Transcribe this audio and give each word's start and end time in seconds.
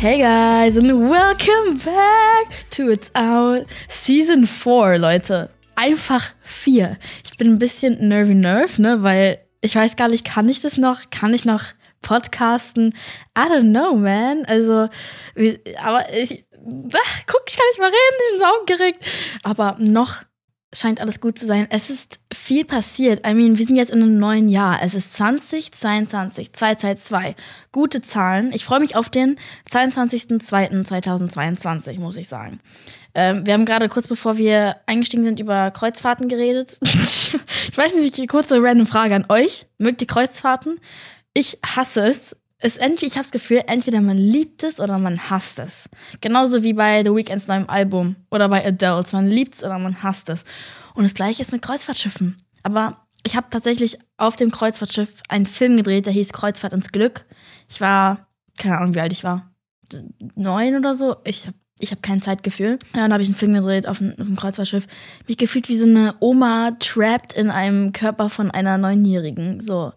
Hey 0.00 0.16
guys 0.16 0.78
and 0.78 1.10
welcome 1.10 1.76
back 1.76 2.64
to 2.70 2.88
It's 2.90 3.10
Out 3.14 3.66
Season 3.86 4.46
4, 4.46 4.96
Leute. 4.96 5.50
Einfach 5.76 6.24
4. 6.40 6.96
Ich 7.22 7.36
bin 7.36 7.48
ein 7.48 7.58
bisschen 7.58 8.08
nervy 8.08 8.32
nerve, 8.32 8.80
ne, 8.80 9.02
weil 9.02 9.44
ich 9.60 9.76
weiß 9.76 9.96
gar 9.96 10.08
nicht, 10.08 10.24
kann 10.24 10.48
ich 10.48 10.62
das 10.62 10.78
noch? 10.78 11.10
Kann 11.10 11.34
ich 11.34 11.44
noch 11.44 11.64
podcasten? 12.00 12.94
I 13.36 13.42
don't 13.42 13.72
know, 13.72 13.94
man. 13.94 14.46
Also, 14.46 14.88
aber 15.82 16.14
ich, 16.14 16.46
ach, 16.56 17.20
guck, 17.26 17.42
ich 17.46 17.58
kann 17.58 17.66
nicht 17.68 17.80
mal 17.82 17.88
reden, 17.88 18.16
ich 18.20 18.30
bin 18.30 18.38
so 18.38 18.44
aufgeregt. 18.46 19.04
Aber 19.42 19.76
noch 19.78 20.22
scheint 20.72 21.00
alles 21.00 21.20
gut 21.20 21.36
zu 21.38 21.46
sein. 21.46 21.68
Es 21.70 21.90
ist 21.90 22.18
viel 22.32 22.64
passiert. 22.64 23.26
I 23.26 23.34
mean, 23.34 23.58
wir 23.58 23.66
sind 23.66 23.74
jetzt 23.76 23.90
in 23.90 24.02
einem 24.02 24.16
neuen 24.18 24.48
Jahr. 24.48 24.80
Es 24.82 24.94
ist 24.94 25.14
2022, 25.16 26.52
222. 26.52 27.34
Gute 27.72 28.00
Zahlen. 28.02 28.52
Ich 28.52 28.64
freue 28.64 28.78
mich 28.80 28.96
auf 28.96 29.08
den 29.08 29.36
22.02.2022, 29.70 32.00
muss 32.00 32.16
ich 32.16 32.26
sagen. 32.28 32.60
Ähm, 33.14 33.44
wir 33.44 33.54
haben 33.54 33.64
gerade 33.64 33.88
kurz 33.88 34.06
bevor 34.06 34.38
wir 34.38 34.76
eingestiegen 34.86 35.24
sind 35.24 35.40
über 35.40 35.72
Kreuzfahrten 35.72 36.28
geredet. 36.28 36.78
ich 36.82 37.32
weiß 37.74 37.94
nicht, 37.94 38.28
kurze 38.28 38.62
random 38.62 38.86
Frage 38.86 39.16
an 39.16 39.26
euch. 39.28 39.66
Mögt 39.78 40.00
ihr 40.02 40.06
Kreuzfahrten? 40.06 40.78
Ich 41.34 41.58
hasse 41.64 42.08
es 42.08 42.36
ist 42.62 42.78
entweder, 42.78 43.06
ich 43.06 43.14
habe 43.14 43.24
das 43.24 43.30
Gefühl, 43.30 43.62
entweder 43.66 44.00
man 44.00 44.18
liebt 44.18 44.62
es 44.62 44.80
oder 44.80 44.98
man 44.98 45.30
hasst 45.30 45.58
es. 45.58 45.88
Genauso 46.20 46.62
wie 46.62 46.74
bei 46.74 47.02
The 47.02 47.14
Weeknds 47.14 47.46
neuem 47.46 47.68
Album 47.68 48.16
oder 48.30 48.48
bei 48.48 48.64
Adults. 48.64 49.12
Man 49.12 49.28
liebt 49.28 49.54
es 49.54 49.64
oder 49.64 49.78
man 49.78 50.02
hasst 50.02 50.28
es. 50.28 50.44
Und 50.94 51.04
das 51.04 51.14
gleiche 51.14 51.40
ist 51.40 51.52
mit 51.52 51.62
Kreuzfahrtschiffen. 51.62 52.42
Aber 52.62 53.06
ich 53.24 53.36
habe 53.36 53.46
tatsächlich 53.50 53.98
auf 54.18 54.36
dem 54.36 54.50
Kreuzfahrtschiff 54.50 55.14
einen 55.28 55.46
Film 55.46 55.76
gedreht, 55.76 56.06
der 56.06 56.12
hieß 56.12 56.32
Kreuzfahrt 56.32 56.72
ins 56.72 56.92
Glück. 56.92 57.24
Ich 57.68 57.80
war, 57.80 58.28
keine 58.58 58.78
Ahnung, 58.78 58.94
wie 58.94 59.00
alt 59.00 59.12
ich 59.12 59.24
war. 59.24 59.50
Neun 60.36 60.76
oder 60.76 60.94
so. 60.94 61.16
Ich 61.24 61.46
habe 61.46 61.56
ich 61.82 61.92
hab 61.92 62.02
kein 62.02 62.20
Zeitgefühl. 62.20 62.78
Ja, 62.94 63.00
dann 63.00 63.12
habe 63.12 63.22
ich 63.22 63.28
einen 63.28 63.36
Film 63.36 63.54
gedreht 63.54 63.88
auf 63.88 64.00
einem, 64.00 64.12
auf 64.12 64.20
einem 64.20 64.36
Kreuzfahrtschiff. 64.36 64.86
Mich 65.26 65.38
gefühlt 65.38 65.70
wie 65.70 65.76
so 65.76 65.86
eine 65.86 66.14
Oma 66.20 66.72
trapped 66.78 67.32
in 67.32 67.50
einem 67.50 67.92
Körper 67.92 68.28
von 68.28 68.50
einer 68.50 68.76
Neunjährigen. 68.76 69.60
So. 69.60 69.92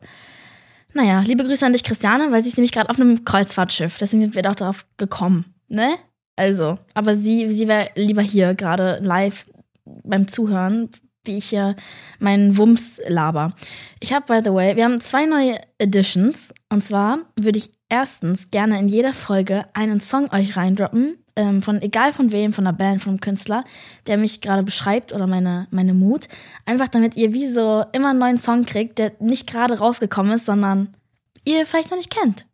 Naja, 0.94 1.22
liebe 1.22 1.44
Grüße 1.44 1.66
an 1.66 1.73
dich, 1.73 1.83
Christiane, 1.83 2.31
weil 2.31 2.41
sie 2.44 2.49
ist 2.49 2.58
nämlich 2.58 2.72
gerade 2.72 2.89
auf 2.89 2.99
einem 2.99 3.25
Kreuzfahrtschiff. 3.25 3.97
Deswegen 3.97 4.22
sind 4.22 4.36
wir 4.36 4.44
doch 4.44 4.55
darauf 4.55 4.86
gekommen, 4.97 5.45
ne? 5.67 5.95
Also, 6.35 6.80
aber 6.94 7.16
sie, 7.16 7.50
sie 7.52 7.67
wäre 7.67 7.89
lieber 7.95 8.22
hier 8.22 8.55
gerade 8.55 9.00
live 9.02 9.45
beim 9.85 10.27
Zuhören, 10.27 10.89
wie 11.25 11.38
ich 11.38 11.50
hier 11.50 11.75
meinen 12.19 12.58
Wumms 12.58 13.00
laber. 13.08 13.53
Ich 14.00 14.13
habe, 14.13 14.25
by 14.25 14.41
the 14.44 14.53
way, 14.53 14.75
wir 14.75 14.85
haben 14.85 15.00
zwei 15.00 15.25
neue 15.25 15.59
Editions. 15.77 16.53
Und 16.69 16.83
zwar 16.83 17.19
würde 17.35 17.59
ich 17.59 17.72
erstens 17.89 18.52
gerne 18.52 18.80
in 18.80 18.88
jeder 18.88 19.13
Folge 19.13 19.66
einen 19.73 20.02
Song 20.02 20.31
euch 20.33 20.57
reindroppen, 20.57 21.22
ähm, 21.36 21.62
von 21.62 21.81
egal 21.81 22.14
von 22.14 22.31
wem, 22.31 22.53
von 22.53 22.67
einer 22.67 22.78
Band, 22.78 23.02
von 23.02 23.12
einem 23.12 23.20
Künstler, 23.22 23.64
der 24.08 24.17
mich 24.17 24.42
gerade 24.42 24.64
beschreibt 24.64 25.14
oder 25.14 25.28
meine, 25.28 25.67
meine 25.72 25.94
Mut. 25.94 26.28
Einfach 26.66 26.88
damit 26.88 27.16
ihr 27.16 27.34
wie 27.34 27.48
so 27.48 27.84
immer 27.94 28.09
einen 28.09 28.20
neuen 28.20 28.40
Song 28.40 28.66
kriegt, 28.66 29.00
der 29.00 29.14
nicht 29.20 29.48
gerade 29.48 29.80
rausgekommen 29.80 30.34
ist, 30.34 30.45
sondern 30.45 30.95
ihr 31.45 31.66
vielleicht 31.66 31.90
noch 31.90 31.98
nicht 31.98 32.12
kennt. 32.12 32.45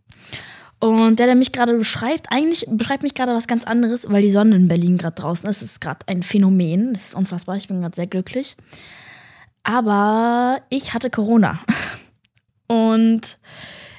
Und 0.80 1.20
der, 1.20 1.26
der 1.26 1.36
mich 1.36 1.52
gerade 1.52 1.76
beschreibt, 1.76 2.32
eigentlich 2.32 2.66
beschreibt 2.70 3.04
mich 3.04 3.14
gerade 3.14 3.34
was 3.34 3.48
ganz 3.48 3.66
anderes, 3.66 4.10
weil 4.10 4.22
die 4.22 4.32
Sonne 4.32 4.56
in 4.56 4.70
Berlin 4.70 4.98
gerade 4.98 5.16
draußen 5.16 5.50
ist. 5.50 5.62
Es 5.62 5.72
ist 5.72 5.82
gerade 5.82 6.00
ein 6.08 6.24
Phänomen. 6.24 6.94
Das 6.94 7.08
ist 7.08 7.16
unfassbar. 7.16 7.58
Ich 7.58 7.68
bin 7.68 7.82
gerade 7.82 7.96
sehr 7.96 8.08
glücklich. 8.08 8.56
Aber 9.64 10.62
ich 10.70 10.94
hatte 10.94 11.10
Corona. 11.10 11.60
Und 12.68 13.40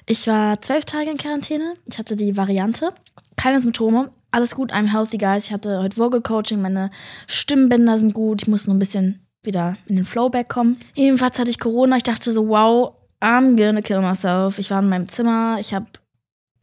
ich 0.06 0.26
war 0.26 0.62
zwölf 0.62 0.86
Tage 0.86 1.10
in 1.10 1.18
Quarantäne. 1.18 1.74
Ich 1.86 1.98
hatte 1.98 2.16
die 2.16 2.38
Variante. 2.38 2.94
Keine 3.36 3.60
Symptome 3.60 4.10
alles 4.30 4.54
gut, 4.54 4.72
I'm 4.72 4.90
healthy, 4.90 5.18
guys. 5.18 5.46
Ich 5.46 5.52
hatte 5.52 5.78
heute 5.78 5.96
Vocal 5.96 6.20
Coaching, 6.20 6.60
meine 6.60 6.90
Stimmbänder 7.26 7.98
sind 7.98 8.14
gut. 8.14 8.42
Ich 8.42 8.48
muss 8.48 8.66
nur 8.66 8.76
ein 8.76 8.80
bisschen 8.80 9.26
wieder 9.42 9.76
in 9.86 9.96
den 9.96 10.04
Flowback 10.04 10.48
kommen. 10.48 10.78
Jedenfalls 10.94 11.38
hatte 11.38 11.50
ich 11.50 11.58
Corona. 11.58 11.96
Ich 11.96 12.02
dachte 12.02 12.30
so, 12.30 12.48
wow, 12.48 12.94
I'm 13.20 13.56
gonna 13.56 13.82
kill 13.82 14.00
myself. 14.00 14.58
Ich 14.58 14.70
war 14.70 14.82
in 14.82 14.88
meinem 14.88 15.08
Zimmer. 15.08 15.58
Ich 15.60 15.74
habe 15.74 15.86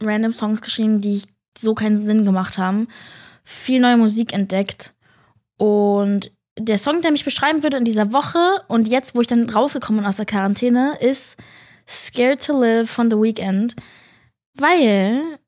random 0.00 0.32
Songs 0.32 0.60
geschrieben, 0.60 1.00
die 1.00 1.22
so 1.56 1.74
keinen 1.74 1.98
Sinn 1.98 2.24
gemacht 2.24 2.58
haben. 2.58 2.88
Viel 3.44 3.80
neue 3.80 3.96
Musik 3.96 4.32
entdeckt. 4.32 4.94
Und 5.56 6.30
der 6.58 6.78
Song, 6.78 7.02
der 7.02 7.12
mich 7.12 7.24
beschreiben 7.24 7.62
würde 7.62 7.76
in 7.76 7.84
dieser 7.84 8.12
Woche 8.12 8.62
und 8.68 8.88
jetzt, 8.88 9.14
wo 9.14 9.20
ich 9.20 9.26
dann 9.26 9.48
rausgekommen 9.48 10.02
bin 10.02 10.08
aus 10.08 10.16
der 10.16 10.26
Quarantäne, 10.26 10.96
ist 11.00 11.36
Scared 11.88 12.44
to 12.44 12.60
Live 12.60 12.90
von 12.90 13.10
The 13.10 13.16
Weeknd. 13.16 13.74
Weil 14.54 15.38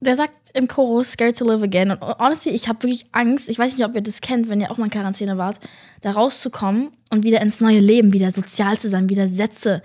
der 0.00 0.16
sagt 0.16 0.34
im 0.54 0.66
Chorus 0.66 1.12
Scared 1.12 1.36
to 1.36 1.44
Live 1.44 1.62
Again. 1.62 1.90
Und 1.90 2.02
honestly, 2.18 2.52
ich 2.52 2.68
habe 2.68 2.82
wirklich 2.82 3.06
Angst. 3.12 3.48
Ich 3.48 3.58
weiß 3.58 3.76
nicht, 3.76 3.84
ob 3.84 3.94
ihr 3.94 4.00
das 4.00 4.20
kennt, 4.20 4.48
wenn 4.48 4.60
ihr 4.60 4.70
auch 4.70 4.78
mal 4.78 4.86
in 4.86 4.90
Quarantäne 4.90 5.36
wart, 5.36 5.60
da 6.00 6.12
rauszukommen 6.12 6.90
und 7.10 7.24
wieder 7.24 7.40
ins 7.42 7.60
neue 7.60 7.80
Leben, 7.80 8.12
wieder 8.12 8.32
sozial 8.32 8.78
zu 8.78 8.88
sein, 8.88 9.10
wieder 9.10 9.28
Sätze 9.28 9.82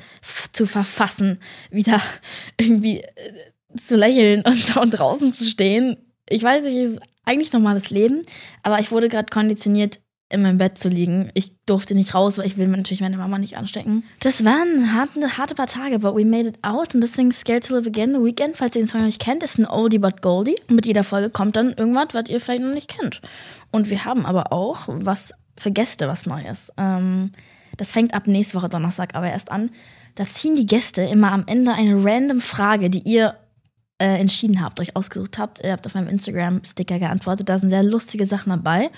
zu 0.53 0.65
verfassen, 0.65 1.39
wieder 1.69 2.01
irgendwie 2.59 3.01
äh, 3.01 3.77
zu 3.79 3.97
lächeln 3.97 4.43
und, 4.45 4.77
und 4.81 4.91
draußen 4.91 5.33
zu 5.33 5.43
stehen. 5.45 5.97
Ich 6.29 6.41
weiß 6.41 6.63
nicht, 6.63 6.77
es 6.77 6.91
ist 6.91 6.99
eigentlich 7.25 7.51
normales 7.51 7.89
Leben, 7.89 8.21
aber 8.63 8.79
ich 8.79 8.91
wurde 8.91 9.09
gerade 9.09 9.29
konditioniert, 9.29 9.99
in 10.29 10.41
meinem 10.41 10.57
Bett 10.57 10.79
zu 10.79 10.89
liegen. 10.89 11.29
Ich 11.35 11.51
durfte 11.65 11.93
nicht 11.93 12.15
raus, 12.15 12.37
weil 12.37 12.47
ich 12.47 12.57
will 12.57 12.67
natürlich 12.67 13.01
meine 13.01 13.17
Mama 13.17 13.37
nicht 13.37 13.57
anstecken. 13.57 14.03
Das 14.21 14.43
waren 14.43 14.93
harte, 14.93 15.37
harte 15.37 15.53
paar 15.53 15.67
Tage, 15.67 15.99
but 15.99 16.15
we 16.15 16.25
made 16.25 16.49
it 16.49 16.57
out 16.63 16.95
und 16.95 17.01
deswegen 17.01 17.31
Scared 17.31 17.65
to 17.67 17.75
Live 17.75 17.85
Again, 17.85 18.13
The 18.13 18.23
Weekend, 18.23 18.57
falls 18.57 18.75
ihr 18.75 18.81
den 18.81 18.87
Song 18.87 19.01
noch 19.01 19.07
nicht 19.07 19.21
kennt, 19.21 19.43
ist 19.43 19.59
ein 19.59 19.67
Oldie 19.67 19.99
but 19.99 20.21
Goldie. 20.21 20.55
Mit 20.67 20.85
jeder 20.85 21.03
Folge 21.03 21.29
kommt 21.29 21.55
dann 21.55 21.73
irgendwas, 21.73 22.07
was 22.13 22.29
ihr 22.29 22.39
vielleicht 22.39 22.63
noch 22.63 22.73
nicht 22.73 22.97
kennt. 22.97 23.21
Und 23.71 23.89
wir 23.89 24.03
haben 24.03 24.25
aber 24.25 24.51
auch 24.51 24.87
was 24.87 25.31
für 25.57 25.71
Gäste, 25.71 26.07
was 26.07 26.25
Neues. 26.25 26.71
Ähm, 26.77 27.31
das 27.77 27.91
fängt 27.91 28.13
ab 28.13 28.25
nächste 28.25 28.57
Woche 28.57 28.69
Donnerstag 28.69 29.13
aber 29.13 29.29
erst 29.29 29.51
an. 29.51 29.69
Da 30.15 30.25
ziehen 30.25 30.55
die 30.55 30.65
Gäste 30.65 31.03
immer 31.03 31.31
am 31.31 31.43
Ende 31.45 31.73
eine 31.73 32.03
random 32.03 32.39
Frage, 32.41 32.89
die 32.89 33.01
ihr 33.01 33.35
äh, 33.99 34.19
entschieden 34.19 34.61
habt, 34.61 34.79
euch 34.79 34.95
ausgesucht 34.95 35.37
habt. 35.37 35.63
Ihr 35.63 35.71
habt 35.71 35.85
auf 35.85 35.93
meinem 35.93 36.07
Instagram-Sticker 36.07 36.99
geantwortet. 36.99 37.49
Da 37.49 37.59
sind 37.59 37.69
sehr 37.69 37.83
lustige 37.83 38.25
Sachen 38.25 38.49
dabei. 38.49 38.89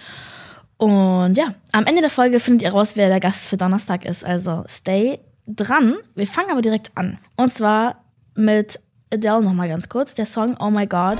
Und 0.77 1.35
ja, 1.37 1.53
am 1.71 1.85
Ende 1.85 2.01
der 2.01 2.09
Folge 2.09 2.39
findet 2.39 2.63
ihr 2.63 2.71
raus, 2.71 2.91
wer 2.95 3.09
der 3.09 3.19
Gast 3.19 3.47
für 3.47 3.57
Donnerstag 3.57 4.05
ist. 4.05 4.23
Also 4.23 4.63
stay 4.67 5.19
dran. 5.47 5.95
Wir 6.15 6.27
fangen 6.27 6.51
aber 6.51 6.61
direkt 6.61 6.91
an. 6.95 7.17
Und 7.35 7.53
zwar 7.53 8.03
mit 8.35 8.79
Adele 9.11 9.41
nochmal 9.41 9.69
ganz 9.69 9.89
kurz. 9.89 10.15
Der 10.15 10.25
Song 10.25 10.55
Oh 10.59 10.69
My 10.69 10.85
God. 10.85 11.17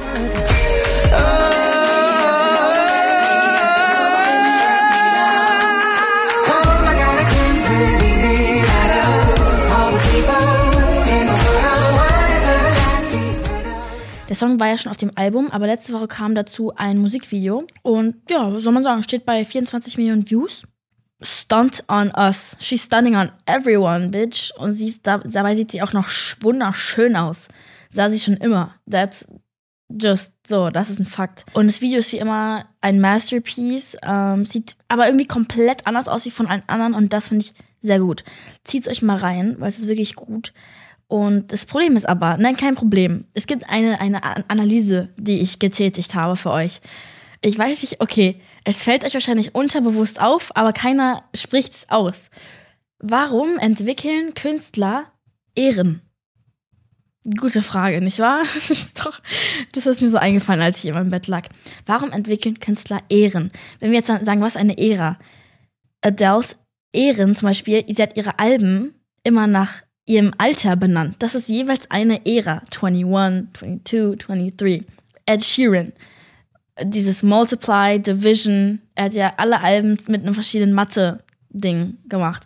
Der 1.10 1.47
Song 14.38 14.60
war 14.60 14.68
ja 14.68 14.78
schon 14.78 14.92
auf 14.92 14.98
dem 14.98 15.12
Album, 15.16 15.52
aber 15.52 15.68
letzte 15.68 15.94
Woche 15.94 16.08
kam 16.08 16.36
dazu 16.36 16.74
ein 16.76 16.98
Musikvideo. 16.98 17.66
Und 17.82 18.16
ja, 18.30 18.58
soll 18.60 18.74
man 18.74 18.84
sagen, 18.84 19.04
steht 19.04 19.26
bei 19.26 19.44
24 19.44 19.98
Millionen 19.98 20.30
Views. 20.30 20.64
Stunt 21.22 21.84
on 21.88 22.12
us. 22.16 22.56
She's 22.60 22.86
stunning 22.86 23.16
on 23.16 23.32
everyone, 23.46 24.10
bitch. 24.10 24.52
Und 24.58 24.74
sie 24.74 24.88
ist 24.88 25.08
da, 25.08 25.18
dabei 25.18 25.56
sieht 25.56 25.72
sie 25.72 25.82
auch 25.82 25.94
noch 25.94 26.08
wunderschön 26.42 27.16
aus. 27.16 27.48
Sah 27.92 28.10
sie 28.10 28.20
schon 28.20 28.38
immer. 28.38 28.76
That's 28.90 29.26
just 29.90 30.34
so, 30.48 30.70
das 30.70 30.90
ist 30.90 31.00
ein 31.00 31.06
Fakt. 31.06 31.46
Und 31.54 31.68
das 31.68 31.82
Video 31.82 32.00
ist 32.00 32.12
wie 32.12 32.20
immer 32.20 32.66
ein 32.82 33.00
Masterpiece. 33.00 33.98
Ähm, 34.04 34.46
sieht 34.46 34.76
aber 34.88 35.08
irgendwie 35.08 35.28
komplett 35.28 35.88
anders 35.88 36.08
aus 36.08 36.26
wie 36.26 36.32
von 36.32 36.48
allen 36.48 36.64
anderen 36.68 36.94
und 36.94 37.14
das 37.14 37.30
finde 37.30 37.46
ich 37.46 37.54
sehr 37.80 38.00
gut. 38.00 38.24
Zieht's 38.64 38.88
euch 38.88 39.02
mal 39.02 39.18
rein, 39.18 39.56
weil 39.60 39.70
es 39.70 39.80
ist 39.80 39.88
wirklich 39.88 40.16
gut. 40.16 40.54
Und 41.08 41.54
das 41.54 41.66
Problem 41.66 41.96
ist 41.96 42.08
aber, 42.08 42.38
nein, 42.38 42.58
kein 42.58 42.76
Problem. 42.76 43.26
Es 43.34 43.48
gibt 43.48 43.70
eine, 43.70 44.00
eine 44.02 44.50
Analyse, 44.50 45.10
die 45.18 45.40
ich 45.40 45.60
getätigt 45.60 46.16
habe 46.16 46.36
für 46.36 46.52
euch. 46.52 46.82
Ich 47.42 47.58
weiß 47.58 47.82
nicht, 47.82 48.02
okay, 48.02 48.42
es 48.64 48.84
fällt 48.84 49.06
euch 49.06 49.14
wahrscheinlich 49.14 49.56
unterbewusst 49.56 50.20
auf, 50.20 50.56
aber 50.56 50.74
keiner 50.74 51.24
spricht 51.34 51.74
es 51.74 51.90
aus. 51.90 52.30
Warum 53.00 53.58
entwickeln 53.58 54.34
Künstler 54.34 55.06
Ehren? 55.56 56.02
Gute 57.40 57.62
Frage, 57.62 58.02
nicht 58.02 58.20
wahr? 58.20 58.42
Das 58.54 58.70
ist 58.70 59.06
doch, 59.06 59.20
das 59.74 59.86
ist 59.86 60.02
mir 60.02 60.10
so 60.10 60.18
eingefallen, 60.18 60.62
als 60.62 60.80
ich 60.80 60.90
in 60.90 60.96
meinem 60.96 61.12
Bett 61.12 61.28
lag. 61.28 61.48
Warum 61.86 62.12
entwickeln 62.12 62.60
Künstler 62.60 63.02
Ehren? 63.10 63.52
Wenn 63.80 63.92
wir 63.92 63.98
jetzt 64.00 64.08
sagen, 64.08 64.42
was 64.42 64.56
eine 64.58 64.78
Ära? 64.78 65.20
Adele's 66.02 66.58
Ehren 66.92 67.36
zum 67.36 67.50
Beispiel, 67.50 67.86
sie 67.88 68.02
hat 68.02 68.18
ihre 68.18 68.40
Alben 68.40 68.96
immer 69.24 69.46
nach 69.46 69.84
ihrem 70.08 70.32
Alter 70.38 70.76
benannt. 70.76 71.18
Das 71.20 71.36
ist 71.36 71.50
jeweils 71.50 71.92
eine 71.92 72.26
Ära. 72.26 72.64
21, 72.82 73.06
22, 73.50 74.18
23. 74.18 74.86
Ed 75.26 75.44
Sheeran. 75.44 75.94
Dieses 76.82 77.22
Multiply, 77.22 78.00
Division. 78.00 78.82
Er 78.96 79.06
hat 79.06 79.14
ja 79.14 79.34
alle 79.38 79.62
Alben 79.62 79.98
mit 80.08 80.24
einem 80.24 80.34
verschiedenen 80.34 80.74
Mathe-Ding 80.74 81.98
gemacht. 82.08 82.46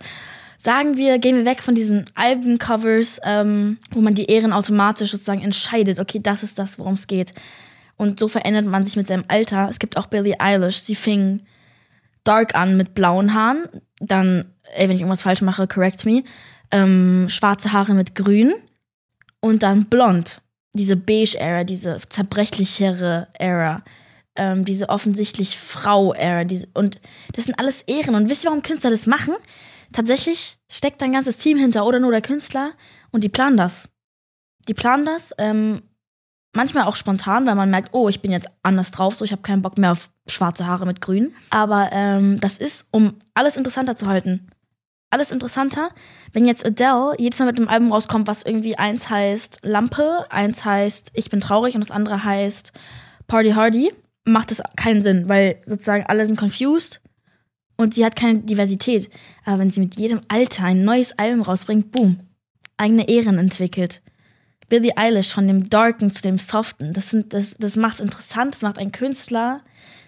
Sagen 0.58 0.98
wir, 0.98 1.18
gehen 1.20 1.38
wir 1.38 1.46
weg 1.46 1.64
von 1.64 1.76
diesen 1.76 2.06
Albencovers, 2.16 3.20
ähm, 3.24 3.78
wo 3.92 4.02
man 4.02 4.16
die 4.16 4.26
Ehren 4.26 4.54
automatisch 4.54 5.12
sozusagen 5.12 5.42
entscheidet, 5.42 6.00
okay, 6.00 6.20
das 6.22 6.44
ist 6.44 6.60
das, 6.60 6.78
worum 6.78 6.94
es 6.94 7.08
geht. 7.08 7.34
Und 7.98 8.20
so 8.20 8.28
verändert 8.28 8.66
man 8.66 8.86
sich 8.86 8.96
mit 8.96 9.08
seinem 9.08 9.26
Alter. 9.28 9.70
Es 9.70 9.80
gibt 9.80 9.98
auch 9.98 10.08
Billie 10.08 10.40
Eilish. 10.40 10.80
Sie 10.80 10.96
fing 10.96 11.42
dark 12.24 12.56
an 12.56 12.78
mit 12.78 12.94
blauen 12.94 13.34
Haaren. 13.34 13.66
Dann, 14.00 14.46
ey, 14.76 14.88
wenn 14.88 14.96
ich 14.96 15.02
irgendwas 15.02 15.24
falsch 15.24 15.42
mache, 15.42 15.68
correct 15.68 16.06
me. 16.06 16.24
Ähm, 16.72 17.28
schwarze 17.30 17.74
Haare 17.74 17.94
mit 17.94 18.16
grün. 18.16 18.54
Und 19.42 19.64
dann 19.64 19.86
blond. 19.86 20.42
Diese 20.74 20.96
Beige-Ära, 20.96 21.64
diese 21.64 21.98
zerbrechlichere 22.08 23.28
Ära. 23.34 23.84
Ähm, 24.36 24.64
diese 24.66 24.90
offensichtlich 24.90 25.58
Frau-Ära. 25.58 26.46
Und 26.74 27.02
das 27.34 27.46
sind 27.46 27.60
alles 27.60 27.82
Ehren. 27.84 28.16
Und 28.16 28.30
wisst 28.30 28.44
ihr, 28.44 28.50
warum 28.50 28.64
Künstler 28.64 28.92
das 28.92 29.08
machen? 29.08 29.34
Tatsächlich 29.92 30.58
steckt 30.70 31.04
ein 31.04 31.12
ganzes 31.12 31.38
Team 31.38 31.58
hinter 31.58 31.86
oder 31.86 32.00
nur 32.00 32.12
der 32.12 32.22
Künstler 32.22 32.72
und 33.12 33.24
die 33.24 33.30
planen 33.30 33.58
das. 33.58 33.90
Die 34.68 34.74
planen 34.74 35.06
das, 35.06 35.34
ähm, 35.38 35.82
manchmal 36.56 36.86
auch 36.86 36.96
spontan, 36.96 37.46
weil 37.46 37.56
man 37.56 37.70
merkt, 37.70 37.90
oh, 37.94 38.08
ich 38.08 38.22
bin 38.22 38.32
jetzt 38.32 38.48
anders 38.64 38.92
drauf, 38.92 39.16
so 39.16 39.26
ich 39.26 39.32
habe 39.32 39.42
keinen 39.42 39.62
Bock 39.62 39.78
mehr 39.78 39.92
auf 39.92 40.12
schwarze 40.28 40.66
Haare 40.66 40.86
mit 40.86 41.02
grün. 41.02 41.34
Aber 41.50 41.90
ähm, 41.92 42.40
das 42.40 42.58
ist, 42.58 42.88
um 42.92 43.20
alles 43.34 43.58
interessanter 43.58 43.96
zu 43.96 44.08
halten. 44.08 44.48
Alles 45.12 45.32
interessanter, 45.32 45.92
wenn 46.32 46.48
jetzt 46.48 46.66
Adele 46.66 47.16
jedes 47.18 47.38
Mal 47.38 47.48
mit 47.48 47.58
einem 47.58 47.68
Album 47.68 47.92
rauskommt, 47.92 48.28
was 48.28 48.44
irgendwie 48.44 48.78
eins 48.78 49.10
heißt 49.10 49.60
Lampe, 49.62 50.26
eins 50.30 50.64
heißt 50.64 51.12
Ich 51.14 51.30
bin 51.30 51.42
traurig 51.42 51.76
und 51.76 51.82
das 51.82 51.92
andere 51.92 52.24
heißt 52.24 52.72
Party 53.28 53.52
Hardy, 53.52 53.92
macht 54.24 54.52
das 54.52 54.64
keinen 54.78 55.02
Sinn, 55.02 55.28
weil 55.28 55.62
sozusagen 55.66 56.06
alle 56.06 56.26
sind 56.26 56.40
confused 56.40 57.02
und 57.76 57.94
sie 57.94 58.06
hat 58.06 58.16
keine 58.16 58.40
Diversität. 58.40 59.10
Aber 59.44 59.60
wenn 59.60 59.72
sie 59.72 59.82
mit 59.82 59.98
jedem 59.98 60.22
Alter 60.30 60.64
ein 60.64 60.86
neues 60.86 61.18
Album 61.20 61.42
rausbringt, 61.42 61.92
boom, 61.92 62.22
eigene 62.78 63.10
Ehren 63.10 63.38
entwickelt. 63.38 64.02
Billie 64.70 64.96
Eilish 64.96 65.34
von 65.34 65.46
dem 65.46 65.70
Darken 65.70 66.10
zu 66.10 66.22
dem 66.22 66.38
Soften. 66.38 66.94
Das, 66.94 67.14
das, 67.28 67.56
das 67.60 67.76
macht 67.76 67.96
es 67.96 68.00
interessant, 68.00 68.56
das 68.56 68.62
macht 68.62 68.78
einen 68.80 68.94
Künstler 68.94 69.62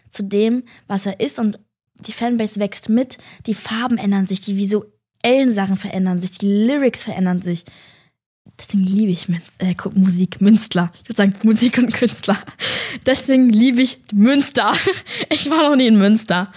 zu 0.10 0.24
dem, 0.24 0.64
was 0.88 1.06
er 1.06 1.20
ist 1.20 1.40
und 1.40 1.60
die 2.08 2.12
Fanbase 2.12 2.60
wächst 2.60 2.90
mit, 2.90 3.18
die 3.46 3.54
Farben 3.54 3.98
ändern 3.98 4.28
sich, 4.28 4.42
die 4.42 4.58
visuellen 4.58 5.52
Sachen 5.52 5.78
verändern 5.78 6.22
sich, 6.22 6.38
die 6.38 6.48
Lyrics 6.48 7.04
verändern 7.04 7.42
sich. 7.42 7.66
Deswegen 8.60 8.84
liebe 8.84 9.12
ich 9.12 9.28
äh, 9.60 9.74
Musik, 9.96 10.42
Münstler. 10.42 10.92
Ich 11.02 11.10
würde 11.10 11.18
sagen 11.18 11.36
Musik 11.44 11.78
und 11.78 11.94
Künstler. 11.94 12.38
Deswegen 13.06 13.50
liebe 13.50 13.82
ich 13.82 14.00
Münster. 14.14 14.74
Ich 15.30 15.50
war 15.50 15.70
noch 15.70 15.76
nie 15.76 15.88
in 15.88 15.98
Münster. 15.98 16.52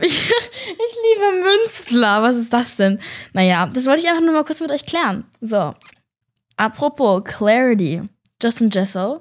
Ich, 0.00 0.18
ich 0.30 0.94
liebe 1.08 1.42
Münstler. 1.42 2.22
Was 2.22 2.36
ist 2.36 2.52
das 2.52 2.76
denn? 2.76 2.98
Naja, 3.32 3.66
das 3.72 3.86
wollte 3.86 4.02
ich 4.02 4.08
einfach 4.08 4.20
nur 4.20 4.34
mal 4.34 4.44
kurz 4.44 4.60
mit 4.60 4.70
euch 4.70 4.84
klären. 4.84 5.24
So, 5.40 5.74
Apropos 6.58 7.22
Clarity. 7.24 8.02
Justin 8.42 8.70
Jessel 8.70 9.20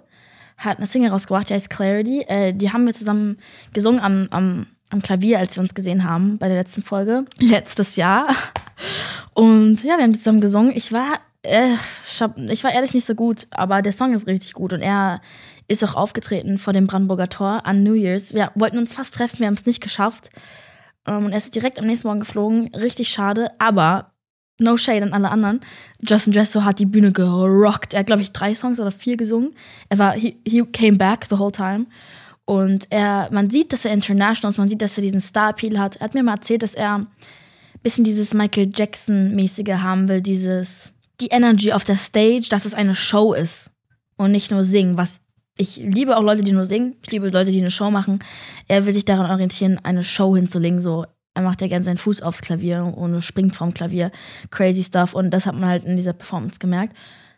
hat 0.58 0.80
eine 0.80 0.88
Single 0.88 1.12
rausgebracht, 1.12 1.50
die 1.50 1.54
heißt 1.54 1.70
Clarity. 1.70 2.24
Äh, 2.28 2.54
die 2.54 2.74
haben 2.74 2.86
wir 2.86 2.96
zusammen 2.96 3.38
gesungen 3.74 4.00
am, 4.00 4.28
am, 4.32 4.68
am 4.90 5.02
Klavier, 5.02 5.40
als 5.40 5.56
wir 5.56 5.62
uns 5.62 5.74
gesehen 5.74 6.04
haben 6.04 6.38
bei 6.38 6.48
der 6.48 6.58
letzten 6.58 6.82
Folge. 6.82 7.26
Letztes 7.40 7.96
Jahr. 7.96 8.28
Und 9.34 9.84
ja, 9.84 9.98
wir 9.98 10.04
haben 10.04 10.16
zusammen 10.16 10.42
gesungen. 10.42 10.72
Ich 10.76 10.92
war, 10.92 11.20
äh, 11.44 11.74
ich 12.50 12.64
war 12.64 12.72
ehrlich 12.72 12.94
nicht 12.94 13.06
so 13.06 13.16
gut, 13.16 13.48
aber 13.52 13.82
der 13.82 13.94
Song 13.94 14.14
ist 14.14 14.28
richtig 14.28 14.54
gut. 14.54 14.74
Und 14.74 14.82
er 14.82 15.22
ist 15.68 15.84
auch 15.84 15.96
aufgetreten 15.96 16.58
vor 16.58 16.74
dem 16.74 16.88
Brandenburger 16.88 17.30
Tor 17.30 17.66
an 17.66 17.84
New 17.84 17.94
Year's. 17.94 18.34
Wir 18.34 18.52
wollten 18.56 18.78
uns 18.78 18.94
fast 18.94 19.16
treffen, 19.16 19.40
wir 19.40 19.48
haben 19.48 19.56
es 19.56 19.66
nicht 19.66 19.82
geschafft. 19.82 20.30
Ähm, 21.06 21.26
und 21.26 21.32
er 21.32 21.38
ist 21.38 21.54
direkt 21.56 21.80
am 21.80 21.86
nächsten 21.86 22.08
Morgen 22.08 22.20
geflogen. 22.20 22.74
Richtig 22.74 23.10
schade, 23.10 23.52
aber 23.60 24.12
No 24.60 24.76
Shade 24.76 25.04
an 25.04 25.14
alle 25.14 25.30
anderen. 25.30 25.60
Justin 26.02 26.34
Dresso 26.34 26.64
hat 26.64 26.80
die 26.80 26.88
Bühne 26.88 27.12
gerockt. 27.12 27.94
Er 27.94 28.00
hat, 28.00 28.08
glaube 28.08 28.24
ich, 28.24 28.32
drei 28.32 28.56
Songs 28.56 28.80
oder 28.80 28.92
vier 28.92 29.16
gesungen. 29.16 29.56
Er 29.90 30.00
war, 30.00 30.14
he, 30.14 30.38
he 30.48 30.64
came 30.64 30.98
back 30.98 31.26
the 31.30 31.38
whole 31.38 31.52
time. 31.52 31.86
Und 32.50 32.88
er, 32.92 33.28
man 33.34 33.50
sieht, 33.50 33.74
dass 33.74 33.84
er 33.84 33.92
international 33.92 34.52
ist, 34.52 34.58
man 34.58 34.70
sieht, 34.70 34.82
dass 34.82 34.98
er 34.98 35.02
diesen 35.02 35.20
Star-Appeal 35.20 35.78
hat. 35.78 35.98
Er 35.98 36.06
hat 36.06 36.14
mir 36.14 36.24
mal 36.24 36.36
erzählt, 36.36 36.64
dass 36.64 36.76
er 36.76 36.96
ein 36.96 37.08
bisschen 37.84 38.06
dieses 38.06 38.34
Michael 38.34 38.72
Jackson-mäßige 38.74 39.82
haben 39.82 40.08
will, 40.08 40.22
dieses, 40.22 40.94
die 41.20 41.28
Energy 41.28 41.74
auf 41.74 41.84
der 41.84 41.98
Stage, 41.98 42.48
dass 42.50 42.64
es 42.64 42.74
eine 42.74 42.96
Show 42.96 43.34
ist 43.34 43.70
und 44.16 44.32
nicht 44.32 44.50
nur 44.50 44.64
singen, 44.64 44.98
was 44.98 45.20
ich 45.58 45.76
liebe 45.76 46.16
auch 46.16 46.22
Leute, 46.22 46.44
die 46.44 46.52
nur 46.52 46.68
singen. 46.68 46.96
Ich 47.04 47.12
liebe 47.12 47.30
Leute, 47.30 47.52
die 47.52 47.60
eine 47.60 47.72
Show 47.72 47.90
machen. 47.90 48.20
Er 48.68 48.86
will 48.86 48.94
sich 48.94 49.06
daran 49.06 49.30
orientieren, 49.30 49.80
eine 49.84 50.04
Show 50.04 50.36
hinzulegen, 50.36 50.80
so 50.80 51.06
er 51.34 51.42
macht 51.42 51.62
ja 51.62 51.68
gerne 51.68 51.84
seinen 51.84 51.98
Fuß 51.98 52.22
aufs 52.22 52.42
Klavier 52.42 52.84
und 52.84 53.22
springt 53.22 53.56
vom 53.56 53.74
Klavier. 53.74 54.12
Crazy 54.52 54.84
stuff. 54.84 55.14
Und 55.14 55.32
das 55.32 55.46
hat 55.46 55.54
man 55.54 55.70
halt 55.70 55.86
in 55.86 55.96
dieser 55.96 56.14
Performance 56.14 56.60
gemerkt. 56.60 56.96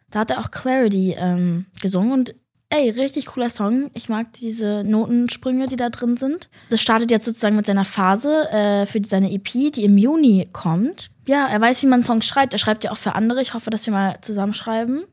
Da 0.09 0.19
hat 0.19 0.31
er 0.31 0.39
auch 0.39 0.51
Clarity 0.51 1.15
ähm, 1.17 1.65
gesungen 1.81 2.11
und 2.11 2.35
ey, 2.69 2.89
richtig 2.89 3.27
cooler 3.27 3.49
Song. 3.49 3.89
Ich 3.93 4.09
mag 4.09 4.33
diese 4.33 4.83
Notensprünge, 4.83 5.67
die 5.67 5.75
da 5.75 5.89
drin 5.89 6.17
sind. 6.17 6.49
Das 6.69 6.81
startet 6.81 7.11
jetzt 7.11 7.25
sozusagen 7.25 7.55
mit 7.55 7.65
seiner 7.65 7.85
Phase 7.85 8.49
äh, 8.51 8.85
für 8.85 9.01
seine 9.03 9.31
EP, 9.31 9.73
die 9.73 9.83
im 9.83 9.97
Juni 9.97 10.49
kommt. 10.53 11.09
Ja, 11.25 11.47
er 11.47 11.59
weiß, 11.59 11.81
wie 11.83 11.87
man 11.87 12.03
Songs 12.03 12.25
schreibt. 12.25 12.53
Er 12.53 12.59
schreibt 12.59 12.83
ja 12.83 12.91
auch 12.91 12.97
für 12.97 13.15
andere. 13.15 13.41
Ich 13.41 13.53
hoffe, 13.53 13.69
dass 13.69 13.85
wir 13.85 13.93
mal 13.93 14.17
zusammenschreiben. 14.21 15.03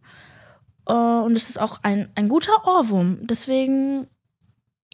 Äh, 0.87 0.93
und 0.93 1.37
es 1.37 1.49
ist 1.49 1.61
auch 1.61 1.81
ein, 1.83 2.09
ein 2.15 2.29
guter 2.29 2.67
Ohrwurm. 2.67 3.19
Deswegen 3.23 4.07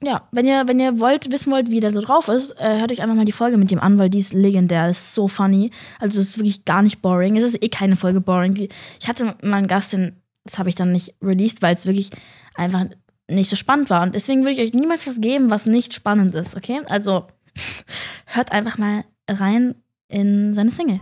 ja, 0.04 0.26
wenn 0.32 0.46
ihr, 0.46 0.66
wenn 0.66 0.80
ihr 0.80 0.98
wollt, 0.98 1.30
wissen 1.30 1.52
wollt, 1.52 1.70
wie 1.70 1.78
der 1.78 1.92
so 1.92 2.00
drauf 2.00 2.26
ist, 2.28 2.58
äh, 2.58 2.80
hört 2.80 2.90
euch 2.90 3.02
einfach 3.02 3.14
mal 3.14 3.24
die 3.24 3.30
Folge 3.30 3.56
mit 3.56 3.70
ihm 3.70 3.78
an, 3.78 3.98
weil 3.98 4.10
die 4.10 4.18
ist 4.18 4.32
legendär, 4.32 4.88
das 4.88 4.98
ist 4.98 5.14
so 5.14 5.28
funny. 5.28 5.70
Also 6.00 6.16
das 6.16 6.28
ist 6.28 6.38
wirklich 6.38 6.64
gar 6.64 6.82
nicht 6.82 7.02
boring. 7.02 7.36
Es 7.36 7.44
ist 7.44 7.62
eh 7.62 7.68
keine 7.68 7.94
Folge 7.94 8.20
boring. 8.20 8.54
Die, 8.54 8.68
ich 9.00 9.08
hatte 9.08 9.36
mal 9.42 9.58
einen 9.58 9.68
Gast, 9.68 9.92
den, 9.92 10.16
das 10.42 10.58
habe 10.58 10.68
ich 10.68 10.74
dann 10.74 10.90
nicht 10.90 11.14
released, 11.22 11.62
weil 11.62 11.74
es 11.74 11.86
wirklich 11.86 12.10
einfach 12.54 12.86
nicht 13.28 13.50
so 13.50 13.56
spannend 13.56 13.90
war. 13.90 14.02
Und 14.02 14.14
deswegen 14.14 14.42
würde 14.42 14.52
ich 14.52 14.60
euch 14.60 14.74
niemals 14.74 15.06
was 15.06 15.20
geben, 15.20 15.50
was 15.50 15.66
nicht 15.66 15.94
spannend 15.94 16.34
ist, 16.34 16.56
okay? 16.56 16.80
Also 16.88 17.26
hört 18.26 18.52
einfach 18.52 18.78
mal 18.78 19.04
rein 19.28 19.74
in 20.08 20.54
seine 20.54 20.70
Single. 20.70 21.00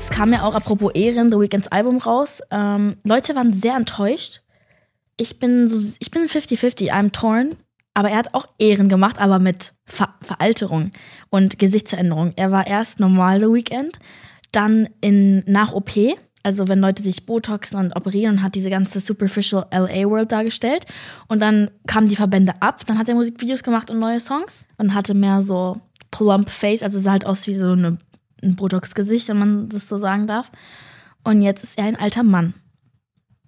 Es 0.00 0.10
kam 0.10 0.32
ja 0.32 0.42
auch 0.44 0.54
apropos 0.54 0.92
Ehren, 0.94 1.30
The 1.30 1.38
Weekends 1.38 1.68
Album 1.68 1.98
raus. 1.98 2.40
Ähm, 2.50 2.96
Leute 3.02 3.34
waren 3.34 3.52
sehr 3.52 3.74
enttäuscht. 3.74 4.42
Ich 5.16 5.38
bin 5.38 5.68
so, 5.68 5.76
ich 5.98 6.10
bin 6.10 6.28
50-50, 6.28 6.90
I'm 6.90 7.12
torn. 7.12 7.56
Aber 7.94 8.10
er 8.10 8.18
hat 8.18 8.34
auch 8.34 8.46
Ehren 8.58 8.88
gemacht, 8.88 9.18
aber 9.18 9.38
mit 9.38 9.72
Ver 9.86 10.14
Veralterung 10.20 10.90
und 11.30 11.58
Gesichtsveränderung. 11.58 12.32
Er 12.36 12.50
war 12.50 12.66
erst 12.66 12.98
normal 12.98 13.40
The 13.40 13.46
Weekend, 13.46 14.00
dann 14.50 14.88
in, 15.00 15.44
nach 15.46 15.72
OP, 15.72 15.92
also 16.42 16.68
wenn 16.68 16.80
Leute 16.80 17.02
sich 17.02 17.24
Botoxen 17.24 17.78
und 17.78 17.96
operieren 17.96 18.36
und 18.36 18.42
hat 18.42 18.54
diese 18.54 18.68
ganze 18.68 19.00
superficial 19.00 19.66
LA 19.72 20.04
World 20.10 20.32
dargestellt. 20.32 20.86
Und 21.28 21.40
dann 21.40 21.70
kamen 21.86 22.08
die 22.08 22.16
Verbände 22.16 22.54
ab, 22.60 22.84
dann 22.86 22.98
hat 22.98 23.08
er 23.08 23.14
Musikvideos 23.14 23.62
gemacht 23.62 23.90
und 23.90 23.98
neue 23.98 24.20
Songs 24.20 24.64
und 24.76 24.94
hatte 24.94 25.14
mehr 25.14 25.42
so 25.42 25.80
plump 26.10 26.50
Face, 26.50 26.82
also 26.82 26.98
sah 26.98 27.12
halt 27.12 27.26
aus 27.26 27.46
wie 27.46 27.54
so 27.54 27.72
eine, 27.72 27.98
ein 28.42 28.56
Botox-Gesicht, 28.56 29.28
wenn 29.28 29.38
man 29.38 29.68
das 29.68 29.88
so 29.88 29.98
sagen 29.98 30.26
darf. 30.26 30.50
Und 31.24 31.42
jetzt 31.42 31.62
ist 31.64 31.78
er 31.78 31.84
ein 31.84 31.96
alter 31.96 32.22
Mann. 32.22 32.54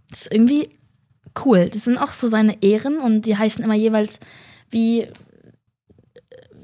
Das 0.08 0.22
ist 0.22 0.32
irgendwie 0.32 0.70
cool. 1.44 1.68
Das 1.68 1.84
sind 1.84 1.98
auch 1.98 2.10
so 2.10 2.28
seine 2.28 2.62
Ehren 2.62 2.98
und 2.98 3.22
die 3.22 3.36
heißen 3.36 3.62
immer 3.62 3.74
jeweils 3.74 4.18
wie 4.70 5.08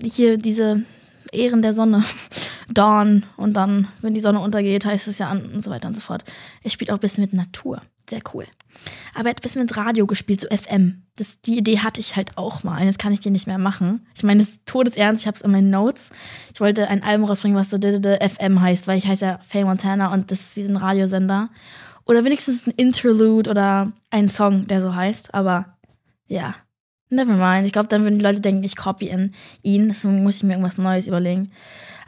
hier 0.03 0.37
diese 0.37 0.83
Ehren 1.33 1.63
der 1.63 1.73
Sonne. 1.73 2.05
Dawn 2.73 3.25
und 3.37 3.55
dann, 3.55 3.89
wenn 4.01 4.15
die 4.15 4.21
Sonne 4.21 4.41
untergeht, 4.41 4.87
heißt 4.87 5.09
es 5.09 5.19
ja 5.19 5.29
an 5.29 5.45
und 5.53 5.63
so 5.63 5.71
weiter 5.71 5.89
und 5.89 5.95
so 5.95 6.01
fort. 6.01 6.25
Er 6.63 6.71
spielt 6.71 6.91
auch 6.91 6.97
ein 6.97 7.01
bisschen 7.01 7.23
mit 7.23 7.33
Natur. 7.33 7.83
Sehr 8.09 8.23
cool. 8.35 8.47
Aber 9.15 9.27
er 9.27 9.31
hat 9.31 9.41
ein 9.41 9.43
bisschen 9.43 9.63
mit 9.63 9.77
Radio 9.77 10.07
gespielt, 10.07 10.41
so 10.41 10.49
FM. 10.49 11.03
Das, 11.17 11.41
die 11.43 11.59
Idee 11.59 11.81
hatte 11.81 12.01
ich 12.01 12.17
halt 12.17 12.39
auch 12.39 12.65
mal. 12.65 12.83
Jetzt 12.85 12.99
kann 12.99 13.13
ich 13.13 13.21
die 13.21 13.31
nicht 13.31 13.47
mehr 13.47 13.59
machen. 13.59 14.07
Ich 14.15 14.23
meine, 14.23 14.41
das 14.41 14.51
ist 14.51 14.67
todesernst. 14.67 15.23
Ich 15.23 15.27
habe 15.27 15.37
es 15.37 15.43
in 15.43 15.51
meinen 15.51 15.71
Notes. 15.71 16.11
Ich 16.55 16.61
wollte 16.61 16.89
ein 16.89 17.03
Album 17.03 17.27
rausbringen, 17.27 17.57
was 17.57 17.71
so 17.71 17.77
FM 17.79 18.61
heißt, 18.61 18.89
weil 18.89 18.99
ich 18.99 19.07
heiße 19.07 19.25
ja 19.25 19.39
Faye 19.47 19.65
Montana 19.65 20.13
und 20.13 20.31
das 20.31 20.41
ist 20.41 20.57
wie 20.57 20.63
so 20.63 20.73
ein 20.73 20.77
Radiosender. 20.77 21.51
Oder 22.05 22.25
wenigstens 22.25 22.67
ein 22.67 22.75
Interlude 22.77 23.51
oder 23.51 23.93
ein 24.11 24.29
Song, 24.29 24.67
der 24.67 24.81
so 24.81 24.95
heißt. 24.95 25.35
Aber 25.35 25.77
ja, 26.27 26.55
never 27.11 27.35
mind. 27.35 27.67
Ich 27.67 27.73
glaube, 27.73 27.89
dann 27.89 28.03
würden 28.03 28.19
die 28.19 28.25
Leute 28.25 28.41
denken, 28.41 28.65
ich 28.65 28.77
copy 28.77 29.09
in 29.09 29.35
ihn. 29.63 29.89
Deswegen 29.89 30.23
muss 30.23 30.37
ich 30.37 30.43
mir 30.43 30.53
irgendwas 30.53 30.79
Neues 30.79 31.07
überlegen. 31.07 31.53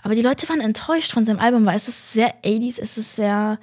Aber 0.03 0.15
die 0.15 0.23
Leute 0.23 0.49
waren 0.49 0.61
enttäuscht 0.61 1.13
von 1.13 1.25
seinem 1.25 1.39
Album, 1.39 1.65
weil 1.65 1.77
es 1.77 1.89
ist 1.89 2.13
sehr 2.13 2.35
80s, 2.43 2.79
es 2.81 2.99
ist 2.99 3.17
sehr 3.17 3.59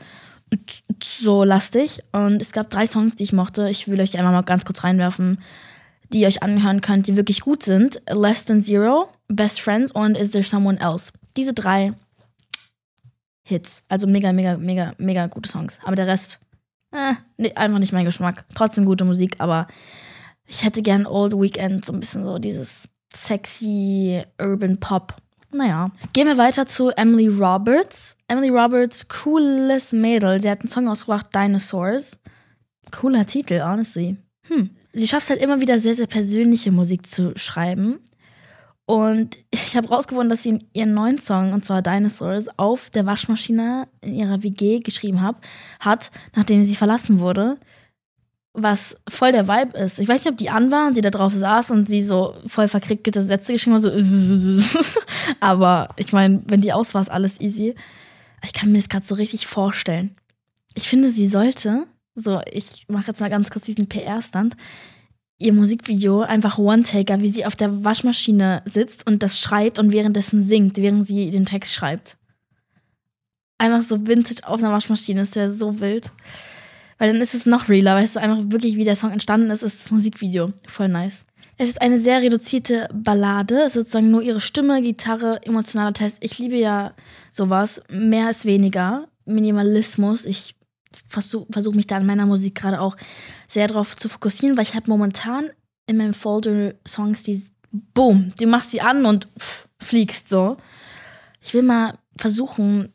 so 1.04 1.44
lastig. 1.44 2.02
Und 2.12 2.42
es 2.42 2.52
gab 2.52 2.70
drei 2.70 2.88
Songs, 2.88 3.16
die 3.16 3.24
ich 3.24 3.34
mochte. 3.34 3.70
Ich 3.70 3.88
will 3.88 4.00
euch 4.02 4.18
einmal 4.18 4.34
mal 4.34 4.42
ganz 4.42 4.66
kurz 4.66 4.84
reinwerfen, 4.84 5.40
die 6.12 6.22
ihr 6.22 6.28
euch 6.28 6.44
anhören 6.44 6.82
könnt, 6.82 7.08
die 7.08 7.18
wirklich 7.18 7.42
gut 7.42 7.64
sind. 7.64 8.02
Less 8.10 8.46
Than 8.46 8.64
Zero, 8.64 9.10
Best 9.28 9.62
Friends 9.62 9.92
und 9.92 10.18
Is 10.18 10.32
There 10.32 10.44
Someone 10.44 10.80
Else. 10.80 11.12
Diese 11.38 11.54
drei 11.54 11.94
Hits. 13.44 13.84
Also 13.90 14.08
mega, 14.08 14.32
mega, 14.32 14.58
mega, 14.58 14.94
mega 14.98 15.28
gute 15.28 15.50
Songs. 15.50 15.80
Aber 15.84 15.96
der 15.96 16.08
Rest, 16.08 16.40
äh, 16.92 17.14
nee, 17.38 17.54
einfach 17.54 17.80
nicht 17.80 17.94
mein 17.94 18.06
Geschmack. 18.06 18.46
Trotzdem 18.56 18.86
gute 18.86 19.06
Musik, 19.06 19.36
aber 19.40 19.68
ich 20.48 20.64
hätte 20.64 20.82
gern 20.82 21.06
Old 21.06 21.34
Weekend, 21.34 21.86
so 21.86 21.94
ein 21.94 22.00
bisschen 22.00 22.24
so 22.24 22.38
dieses 22.38 22.90
sexy 23.16 24.24
Urban 24.40 24.80
Pop. 24.80 25.16
Naja. 25.54 25.92
Gehen 26.14 26.28
wir 26.28 26.38
weiter 26.38 26.66
zu 26.66 26.90
Emily 26.92 27.28
Roberts. 27.28 28.16
Emily 28.28 28.50
Roberts, 28.50 29.08
cooles 29.08 29.92
Mädel. 29.92 30.40
Sie 30.40 30.50
hat 30.50 30.62
einen 30.62 30.70
Song 30.70 30.88
ausgebracht, 30.88 31.28
Dinosaurs. 31.34 32.18
Cooler 32.92 33.26
Titel, 33.26 33.62
honestly. 33.62 34.18
Hm. 34.48 34.70
Sie 34.94 35.08
schafft 35.08 35.30
halt 35.30 35.42
immer 35.42 35.62
wieder 35.62 35.80
sehr, 35.80 35.96
sehr 35.96 36.08
persönliche 36.08 36.72
Musik 36.72 37.08
zu 37.08 37.34
schreiben. 37.38 38.00
Und 38.86 39.38
ich 39.52 39.78
habe 39.78 39.88
rausgefunden, 39.88 40.30
dass 40.30 40.44
sie 40.44 40.60
ihren 40.74 40.94
neuen 40.94 41.18
Song, 41.18 41.54
und 41.54 41.64
zwar 41.64 41.82
Dinosaurs, 41.82 42.48
auf 42.58 42.90
der 42.90 43.06
Waschmaschine 43.06 43.88
in 44.02 44.14
ihrer 44.14 44.44
WG 44.44 44.80
geschrieben 44.80 45.22
hab, 45.22 45.44
hat, 45.80 46.12
nachdem 46.36 46.64
sie 46.64 46.76
verlassen 46.76 47.20
wurde. 47.20 47.58
Was 48.54 48.98
voll 49.08 49.32
der 49.32 49.48
Vibe 49.48 49.78
ist. 49.78 49.98
Ich 49.98 50.10
weiß 50.10 50.26
nicht, 50.26 50.32
ob 50.34 50.38
die 50.38 50.50
an 50.50 50.72
war 50.72 50.88
und 50.88 50.96
sie 50.96 51.02
da 51.02 51.10
drauf 51.10 51.34
saß 51.34 51.72
und 51.72 51.88
sie 51.88 52.02
so 52.02 52.36
voll 52.48 52.68
verkrickelte 52.68 53.22
Sätze 53.22 53.54
geschrieben 53.54 53.78
hat, 53.78 53.84
so. 53.84 53.92
Aber 55.40 55.90
ich 55.96 56.12
meine, 56.12 56.42
wenn 56.48 56.60
die 56.60 56.74
aus 56.74 56.94
war, 56.94 57.02
ist 57.02 57.12
alles 57.12 57.40
easy. 57.40 57.76
Ich 58.44 58.52
kann 58.52 58.72
mir 58.74 58.80
das 58.80 58.90
gerade 58.90 59.06
so 59.06 59.16
richtig 59.16 59.48
vorstellen. 59.48 60.18
Ich 60.74 60.90
finde, 60.90 61.10
sie 61.10 61.28
sollte, 61.28 61.86
so, 62.16 62.42
ich 62.52 62.88
mache 62.90 63.08
jetzt 63.08 63.22
mal 63.22 63.30
ganz 63.30 63.52
kurz 63.52 63.66
diesen 63.66 63.88
PR-Stand, 63.88 64.58
ihr 65.42 65.54
Musikvideo 65.54 66.22
einfach 66.22 66.58
One-Taker, 66.58 67.22
wie 67.22 67.32
sie 67.32 67.46
auf 67.46 67.56
der 67.56 67.84
Waschmaschine 67.84 68.62
sitzt 68.66 69.08
und 69.08 69.24
das 69.24 69.40
schreibt 69.40 69.80
und 69.80 69.92
währenddessen 69.92 70.46
singt, 70.48 70.78
während 70.78 71.08
sie 71.08 71.32
den 71.32 71.46
Text 71.46 71.74
schreibt. 71.74 72.18
Einfach 73.58 73.82
so 73.82 74.08
Vintage 74.08 74.48
auf 74.48 74.60
einer 74.60 74.72
Waschmaschine, 74.72 75.22
das 75.22 75.36
wäre 75.36 75.52
so 75.52 75.80
wild. 75.80 76.12
Weil 76.98 77.12
dann 77.12 77.22
ist 77.22 77.34
es 77.34 77.46
noch 77.46 77.68
realer, 77.68 77.96
weißt 77.96 78.16
du, 78.16 78.20
einfach 78.22 78.52
wirklich, 78.52 78.76
wie 78.76 78.84
der 78.84 78.96
Song 78.96 79.12
entstanden 79.12 79.50
ist, 79.50 79.64
ist 79.64 79.84
das 79.84 79.92
Musikvideo. 79.92 80.54
Voll 80.68 80.88
nice. 80.88 81.26
Es 81.58 81.70
ist 81.70 81.82
eine 81.82 82.00
sehr 82.00 82.22
reduzierte 82.22 82.90
Ballade, 82.94 83.70
sozusagen 83.70 84.10
nur 84.10 84.22
ihre 84.22 84.42
Stimme, 84.42 84.82
Gitarre, 84.82 85.42
emotionaler 85.44 85.94
Test. 85.94 86.18
Ich 86.22 86.40
liebe 86.40 86.58
ja 86.58 86.94
sowas. 87.30 87.82
Mehr 87.90 88.30
ist 88.30 88.46
weniger. 88.46 89.08
Minimalismus. 89.26 90.26
Ich 90.26 90.56
versuche 91.08 91.48
versuch 91.52 91.74
mich 91.74 91.88
da 91.88 91.98
in 91.98 92.06
meiner 92.06 92.26
Musik 92.26 92.56
gerade 92.56 92.82
auch 92.82 92.98
sehr 93.48 93.68
darauf 93.68 93.96
zu 93.96 94.10
fokussieren, 94.10 94.58
weil 94.58 94.64
ich 94.64 94.76
habe 94.76 94.90
momentan 94.90 95.50
in 95.88 95.98
meinem 95.98 96.14
Folder 96.14 96.74
Songs, 96.88 97.24
die 97.24 97.46
boom, 97.72 98.34
die 98.40 98.46
machst 98.46 98.72
sie 98.72 98.82
an 98.82 99.06
und 99.06 99.28
fliegst 99.80 100.30
so. 100.30 100.58
Ich 101.42 101.54
will 101.54 101.64
mal 101.64 101.98
versuchen, 102.18 102.94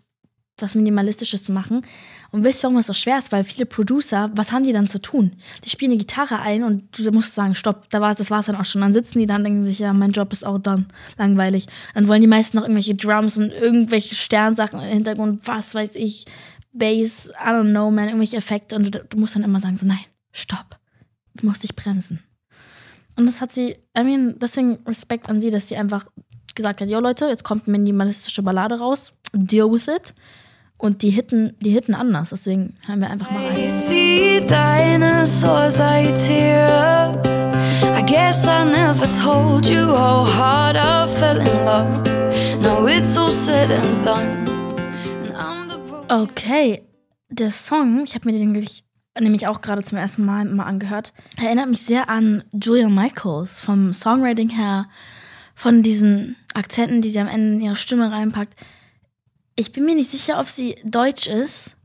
was 0.59 0.75
Minimalistisches 0.75 1.43
zu 1.43 1.53
machen. 1.53 1.83
Und 2.31 2.45
wisst 2.45 2.61
ihr, 2.61 2.65
warum 2.65 2.79
es 2.79 2.87
so 2.87 2.95
schwer 2.95 3.19
ist? 3.19 3.31
Weil 3.31 3.45
viele 3.45 3.67
Producer, 3.67 4.31
was 4.35 4.53
haben 4.53 4.65
die 4.65 4.73
dann 4.73 4.87
zu 4.87 5.01
tun? 5.01 5.33
Die 5.65 5.71
spielen 5.71 5.93
eine 5.93 5.99
Gitarre 5.99 6.41
ein 6.41 6.65
und 6.65 6.99
du 6.99 7.11
musst 7.13 7.35
sagen, 7.35 7.55
stopp, 7.55 7.91
da 7.91 8.01
war, 8.01 8.15
das 8.15 8.31
war 8.31 8.41
es 8.41 8.47
dann 8.47 8.57
auch 8.57 8.65
schon. 8.65 8.81
Dann 8.81 8.93
sitzen 8.93 9.19
die 9.19 9.27
da 9.27 9.37
und 9.37 9.45
denken 9.45 9.65
sich, 9.65 9.79
ja, 9.79 9.93
mein 9.93 10.13
Job 10.13 10.33
ist 10.33 10.47
auch 10.47 10.59
dann 10.59 10.87
langweilig. 11.19 11.67
Dann 11.95 12.09
wollen 12.09 12.23
die 12.23 12.27
meisten 12.27 12.57
noch 12.57 12.65
irgendwelche 12.65 12.95
Drums 12.95 13.37
und 13.37 13.51
irgendwelche 13.53 14.15
Sternsachen 14.15 14.81
im 14.81 14.89
Hintergrund, 14.89 15.47
was 15.47 15.75
weiß 15.75 15.95
ich, 15.97 16.25
Bass, 16.79 17.31
I 17.31 17.49
don't 17.51 17.71
know, 17.71 17.91
man, 17.91 18.07
irgendwelche 18.07 18.37
Effekte. 18.37 18.77
Und 18.77 18.95
du, 18.95 19.05
du 19.05 19.19
musst 19.19 19.35
dann 19.35 19.43
immer 19.43 19.61
sagen, 19.61 19.77
so, 19.77 19.87
nein, 19.87 20.05
stopp. 20.33 20.79
Du 21.35 21.47
musst 21.47 21.63
dich 21.63 21.75
bremsen. 21.77 22.23
Und 23.17 23.27
das 23.27 23.41
hat 23.41 23.53
sie, 23.53 23.77
I 23.97 24.05
mean, 24.05 24.39
deswegen 24.39 24.79
Respekt 24.87 25.29
an 25.29 25.41
sie, 25.41 25.51
dass 25.51 25.69
sie 25.69 25.77
einfach 25.77 26.07
gesagt 26.55 26.81
hat, 26.81 26.89
yo 26.89 27.01
Leute, 27.01 27.27
jetzt 27.27 27.45
kommt 27.45 27.67
eine 27.67 27.79
minimalistische 27.79 28.43
Ballade 28.43 28.79
raus, 28.79 29.13
deal 29.33 29.71
with 29.71 29.89
it. 29.89 30.15
Und 30.79 31.01
die 31.01 31.11
hitten, 31.11 31.57
die 31.61 31.71
hitten 31.71 31.95
anders, 31.95 32.31
deswegen 32.31 32.77
hören 32.87 33.01
wir 33.01 33.09
einfach 33.09 33.31
mal 33.31 33.47
rein. 33.47 33.59
I 33.59 33.71
see. 33.71 34.17
I 37.95 38.03
guess 38.03 38.47
I 38.47 38.65
never 38.65 39.07
told 39.07 39.67
you 39.67 39.87
how 39.87 40.25
hard 40.25 40.77
I 40.77 41.07
fell 41.07 41.41
in 41.41 41.65
love. 41.65 42.05
Now 42.61 42.87
it's 42.87 43.17
all 43.17 43.31
said 43.31 43.71
and 43.71 44.05
done. 44.05 44.46
Okay, 46.09 46.83
der 47.31 47.51
Song, 47.51 48.05
ich 48.05 48.15
habe 48.15 48.31
mir 48.31 48.39
den 48.39 48.53
nämlich, 48.53 48.85
nämlich 49.19 49.49
auch 49.49 49.61
gerade 49.61 49.83
zum 49.83 49.99
ersten 49.99 50.25
Mal 50.25 50.45
mal 50.45 50.65
angehört, 50.65 51.13
erinnert 51.37 51.69
mich 51.69 51.83
sehr 51.83 52.09
an 52.09 52.45
Julia 52.53 52.89
Michaels 52.89 53.59
vom 53.59 53.93
Songwriting 53.93 54.49
her, 54.51 54.89
von 55.57 55.83
diesen 55.83 56.37
Akzenten, 56.55 57.03
die 57.03 57.11
sie 57.11 57.19
am 57.19 57.27
Ende 57.27 57.55
in 57.55 57.61
ihre 57.61 57.77
Stimme 57.77 58.13
reinpackt. 58.13 58.55
Ich 59.57 59.73
bin 59.73 59.85
mir 59.85 59.97
nicht 59.97 60.11
sicher, 60.11 60.39
ob 60.39 60.49
sie 60.49 60.77
deutsch 60.85 61.27
ist. 61.27 61.77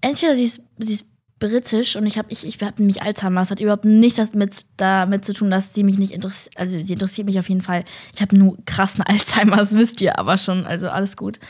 Entweder 0.00 0.36
sie 0.36 0.44
ist, 0.44 0.62
sie 0.78 0.92
ist 0.92 1.06
britisch 1.40 1.96
und 1.96 2.06
ich 2.06 2.16
habe 2.16 2.30
ich, 2.30 2.46
ich 2.46 2.62
hab 2.62 2.78
nämlich 2.78 3.02
Alzheimer. 3.02 3.40
Das 3.40 3.50
hat 3.50 3.60
überhaupt 3.60 3.86
nichts 3.86 4.16
damit, 4.16 4.66
damit 4.76 5.24
zu 5.24 5.32
tun, 5.32 5.50
dass 5.50 5.74
sie 5.74 5.82
mich 5.82 5.98
nicht 5.98 6.12
interessiert. 6.12 6.56
Also 6.56 6.80
sie 6.80 6.92
interessiert 6.92 7.26
mich 7.26 7.40
auf 7.40 7.48
jeden 7.48 7.62
Fall. 7.62 7.84
Ich 8.14 8.22
habe 8.22 8.36
nur 8.36 8.56
krassen 8.66 9.02
Alzheimer, 9.06 9.56
das 9.56 9.72
wisst 9.72 10.00
ihr 10.00 10.18
aber 10.18 10.38
schon. 10.38 10.64
Also 10.64 10.90
alles 10.90 11.16
gut. 11.16 11.40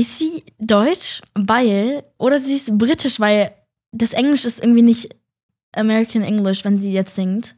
Ist 0.00 0.16
sie 0.16 0.44
deutsch, 0.58 1.20
weil, 1.34 2.02
oder 2.16 2.38
sie 2.38 2.54
ist 2.54 2.78
britisch, 2.78 3.20
weil 3.20 3.52
das 3.92 4.14
Englisch 4.14 4.46
ist 4.46 4.62
irgendwie 4.62 4.80
nicht 4.80 5.14
American 5.72 6.22
English, 6.22 6.64
wenn 6.64 6.78
sie 6.78 6.90
jetzt 6.90 7.14
singt. 7.14 7.56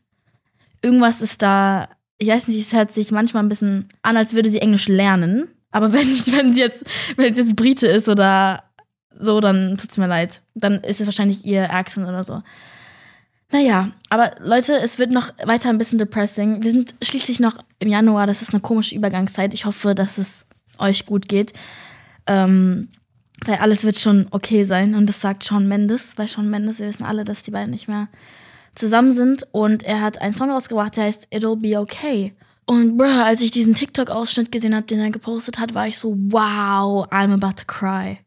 Irgendwas 0.83 1.23
ist 1.23 1.41
da, 1.41 1.89
ich 2.19 2.31
weiß 2.31 2.49
nicht, 2.49 2.59
es 2.59 2.73
hört 2.73 2.93
sich 2.93 3.13
manchmal 3.13 3.45
ein 3.45 3.49
bisschen 3.49 3.89
an, 4.03 4.17
als 4.17 4.35
würde 4.35 4.51
sie 4.51 4.59
Englisch 4.59 4.89
lernen. 4.89 5.51
Aber 5.71 5.93
wenn, 5.93 6.13
ich, 6.13 6.37
wenn 6.37 6.53
sie 6.53 6.63
jetzt, 6.63 6.83
wenn 7.15 7.33
sie 7.33 7.43
jetzt 7.43 7.55
Brite 7.55 7.87
ist 7.87 8.09
oder 8.09 8.65
so, 9.17 9.39
dann 9.39 9.77
tut's 9.77 9.97
mir 9.97 10.09
leid. 10.09 10.43
Dann 10.57 10.81
ist 10.81 11.01
es 11.01 11.07
wahrscheinlich 11.07 11.45
ihr 11.45 11.73
Accent 11.73 12.09
oder 12.09 12.25
so. 12.25 12.43
Naja, 13.53 13.93
aber 14.11 14.33
Leute, 14.41 14.75
es 14.79 14.99
wird 14.99 15.13
noch 15.13 15.31
weiter 15.45 15.69
ein 15.69 15.79
bisschen 15.79 16.01
depressing. 16.01 16.65
Wir 16.65 16.73
sind 16.73 16.97
schließlich 17.03 17.39
noch 17.39 17.59
im 17.79 17.87
Januar, 17.87 18.27
das 18.27 18.43
ist 18.43 18.53
eine 18.53 18.63
komische 18.63 18.97
Übergangszeit. 18.97 19.55
Ich 19.55 19.65
hoffe, 19.65 19.95
dass 19.95 20.19
es 20.19 20.49
euch 20.81 21.07
gut 21.07 21.29
geht. 21.29 21.53
Ähm, 22.27 22.89
weil 23.45 23.57
alles 23.57 23.85
wird 23.85 23.99
schon 23.99 24.27
okay 24.31 24.63
sein. 24.63 24.95
Und 24.95 25.07
das 25.09 25.21
sagt 25.21 25.43
Sean 25.43 25.69
Mendes, 25.69 26.17
weil 26.17 26.29
Sean 26.29 26.49
Mendes, 26.51 26.79
wir 26.79 26.87
wissen 26.87 27.05
alle, 27.05 27.25
dass 27.25 27.43
die 27.43 27.51
beiden 27.51 27.71
nicht 27.71 27.89
mehr 27.89 28.09
zusammen 28.75 29.13
sind. 29.13 29.47
Und 29.53 29.83
er 29.83 30.01
hat 30.01 30.21
einen 30.21 30.35
Song 30.35 30.51
rausgebracht, 30.51 30.97
der 30.97 31.05
heißt 31.05 31.29
It'll 31.33 31.61
Be 31.61 31.79
Okay. 31.79 32.35
Und 32.65 32.97
bruh, 32.97 33.23
als 33.25 33.41
ich 33.41 33.51
diesen 33.51 33.75
TikTok-Ausschnitt 33.75 34.53
gesehen 34.53 34.75
habe, 34.75 34.87
den 34.87 35.01
er 35.01 35.11
gepostet 35.11 35.59
hat, 35.59 35.75
war 35.75 35.89
ich 35.89 35.99
so, 35.99 36.17
wow, 36.17 37.07
I'm 37.11 37.33
about 37.33 37.57
to 37.57 37.65
cry. 37.67 38.19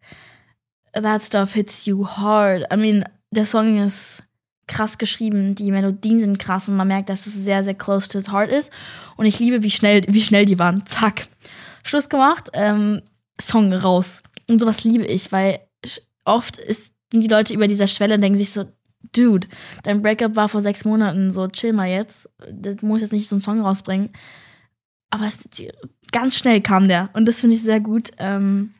That 0.93 1.23
stuff 1.23 1.53
hits 1.53 1.85
you 1.85 2.05
hard. 2.05 2.65
I 2.71 2.75
mean, 2.75 3.05
der 3.31 3.45
Song 3.45 3.77
ist 3.83 4.23
krass 4.67 4.97
geschrieben, 4.97 5.55
die 5.55 5.71
Melodien 5.71 6.19
sind 6.19 6.39
krass 6.39 6.67
und 6.67 6.75
man 6.75 6.87
merkt, 6.87 7.09
dass 7.09 7.27
es 7.27 7.33
sehr, 7.33 7.63
sehr 7.63 7.75
close 7.75 8.09
to 8.09 8.17
his 8.17 8.31
heart 8.31 8.49
ist. 8.49 8.71
Und 9.15 9.25
ich 9.25 9.39
liebe, 9.39 9.63
wie 9.63 9.71
schnell, 9.71 10.03
wie 10.07 10.21
schnell 10.21 10.45
die 10.45 10.59
waren. 10.59 10.85
Zack. 10.85 11.27
Schluss 11.83 12.09
gemacht, 12.09 12.49
ähm, 12.53 13.01
Song 13.41 13.73
raus. 13.73 14.23
Und 14.49 14.59
sowas 14.59 14.83
liebe 14.83 15.05
ich, 15.05 15.31
weil 15.31 15.59
oft 16.23 16.57
ist, 16.57 16.93
sind 17.11 17.21
die 17.21 17.27
Leute 17.27 17.53
über 17.53 17.67
dieser 17.67 17.87
Schwelle 17.87 18.15
und 18.15 18.21
denken 18.21 18.37
sich 18.37 18.51
so, 18.51 18.65
Dude, 19.13 19.47
dein 19.83 20.01
Breakup 20.01 20.35
war 20.35 20.49
vor 20.49 20.61
sechs 20.61 20.83
Monaten, 20.83 21.31
so 21.31 21.47
chill 21.47 21.73
mal 21.73 21.87
jetzt. 21.87 22.29
Das 22.51 22.81
muss 22.81 23.01
jetzt 23.01 23.13
nicht 23.13 23.27
so 23.27 23.35
einen 23.35 23.41
Song 23.41 23.61
rausbringen. 23.61 24.09
Aber 25.09 25.25
es, 25.25 25.37
ganz 26.11 26.35
schnell 26.35 26.61
kam 26.61 26.87
der. 26.87 27.09
Und 27.13 27.25
das 27.25 27.39
finde 27.39 27.55
ich 27.55 27.61
sehr 27.61 27.79
gut. 27.79 28.11
Ähm, 28.17 28.73